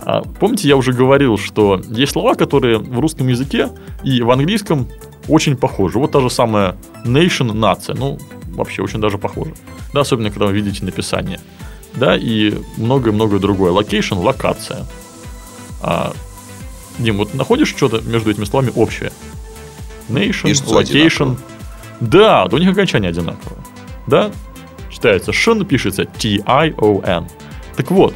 [0.01, 3.69] а, помните, я уже говорил, что есть слова, которые в русском языке
[4.03, 4.87] и в английском
[5.27, 5.99] очень похожи.
[5.99, 6.75] Вот та же самая
[7.05, 7.95] nation, нация.
[7.95, 9.53] Ну, вообще очень даже похоже.
[9.93, 11.39] Да, особенно когда вы видите написание.
[11.93, 13.71] Да, и многое-многое другое.
[13.71, 14.85] Location, локация.
[15.81, 16.13] А,
[16.97, 19.11] Дим, вот находишь что-то между этими словами общее?
[20.09, 20.77] Nation, location.
[20.79, 21.37] одинаково?
[21.99, 23.57] Да, у них окончание одинаковое.
[24.07, 24.31] Да?
[24.89, 27.27] Читается шин, пишется T-I-O-N.
[27.75, 28.13] Так вот,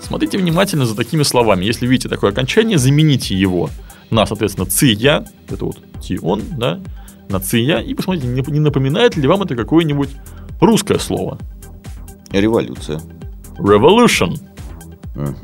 [0.00, 1.64] смотрите внимательно за такими словами.
[1.64, 3.70] Если видите такое окончание, замените его
[4.10, 6.80] на, соответственно, ция, это вот ти-он, да,
[7.28, 10.10] на ция, и посмотрите, не напоминает ли вам это какое-нибудь
[10.60, 11.38] русское слово.
[12.30, 13.00] Революция.
[13.58, 14.38] Revolution.
[15.14, 15.36] Мгм.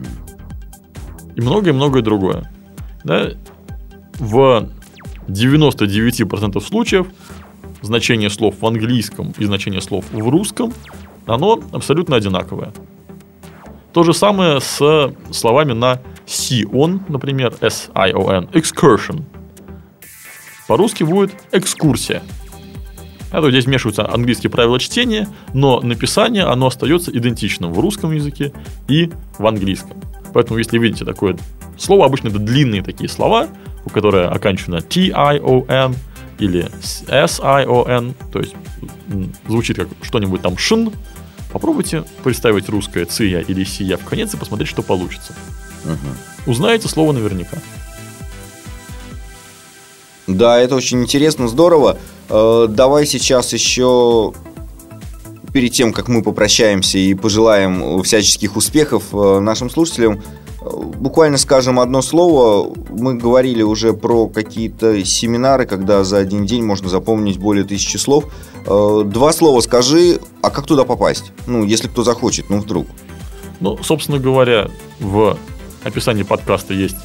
[1.36, 2.50] и многое-многое другое.
[3.04, 3.30] Да?
[4.18, 4.68] В
[5.30, 7.06] 99% случаев
[7.82, 10.72] значение слов в английском и значение слов в русском,
[11.26, 12.72] оно абсолютно одинаковое.
[13.92, 19.24] То же самое с словами на sion, например, S-I-O-N, excursion.
[20.68, 22.22] По-русски будет экскурсия.
[23.32, 28.52] Это здесь вмешиваются английские правила чтения, но написание, оно остается идентичным в русском языке
[28.88, 30.00] и в английском.
[30.32, 31.36] Поэтому, если видите такое
[31.76, 33.48] слово, обычно это длинные такие слова,
[33.84, 35.94] у которые оканчиваются на T-I-O-N
[36.38, 36.68] или
[37.08, 38.54] S-I-O-N, то есть
[39.46, 40.92] звучит как что-нибудь там шин,
[41.52, 45.34] попробуйте представить русское ция или сия в конец и посмотреть, что получится.
[45.84, 46.50] Угу.
[46.52, 47.58] Узнаете слово наверняка.
[50.26, 51.98] Да, это очень интересно, здорово.
[52.28, 54.32] Э, давай сейчас еще
[55.52, 60.22] перед тем, как мы попрощаемся и пожелаем всяческих успехов э, нашим слушателям,
[60.62, 62.72] буквально скажем одно слово.
[62.90, 68.24] Мы говорили уже про какие-то семинары, когда за один день можно запомнить более тысячи слов.
[68.64, 71.32] Два слова скажи, а как туда попасть?
[71.46, 72.86] Ну, если кто захочет, ну вдруг.
[73.60, 75.36] Ну, собственно говоря, в
[75.82, 76.96] описании подкаста есть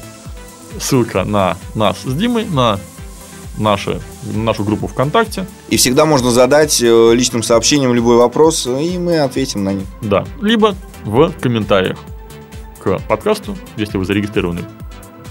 [0.78, 2.78] ссылка на нас с Димой, на
[3.58, 4.00] наши,
[4.34, 5.46] нашу группу ВКонтакте.
[5.70, 9.86] И всегда можно задать э, личным сообщением любой вопрос, и мы ответим на них.
[10.02, 11.98] Да, либо в комментариях
[13.08, 14.62] подкасту, если вы зарегистрированы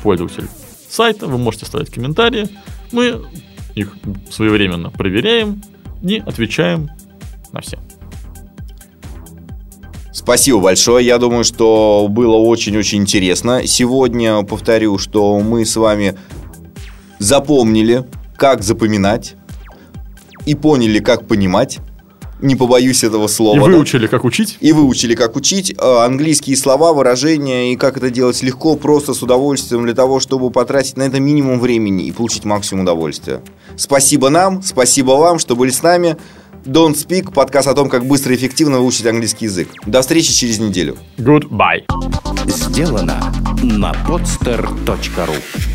[0.04, 0.48] пользователь
[0.90, 2.50] сайта, вы можете оставить комментарии,
[2.92, 3.22] мы
[3.76, 3.96] их
[4.30, 5.62] своевременно проверяем
[6.02, 6.90] и отвечаем
[7.52, 7.80] на все.
[10.12, 11.06] Спасибо большое.
[11.06, 13.68] Я думаю, что было очень-очень интересно.
[13.68, 16.18] Сегодня повторю, что мы с вами
[17.20, 19.36] запомнили, как запоминать,
[20.46, 21.80] и поняли, как понимать.
[22.42, 23.56] Не побоюсь этого слова.
[23.56, 24.08] И выучили, да?
[24.10, 24.58] как учить.
[24.60, 25.74] И выучили, как учить.
[25.78, 30.52] Э, английские слова, выражения и как это делать легко, просто с удовольствием для того, чтобы
[30.52, 33.42] потратить на это минимум времени и получить максимум удовольствия.
[33.78, 36.18] Спасибо нам, спасибо вам, что были с нами.
[36.66, 39.70] Don't Speak, подкаст о том, как быстро и эффективно выучить английский язык.
[39.86, 40.98] До встречи через неделю.
[41.18, 41.84] Goodbye.
[42.48, 45.75] Сделано на podster.ru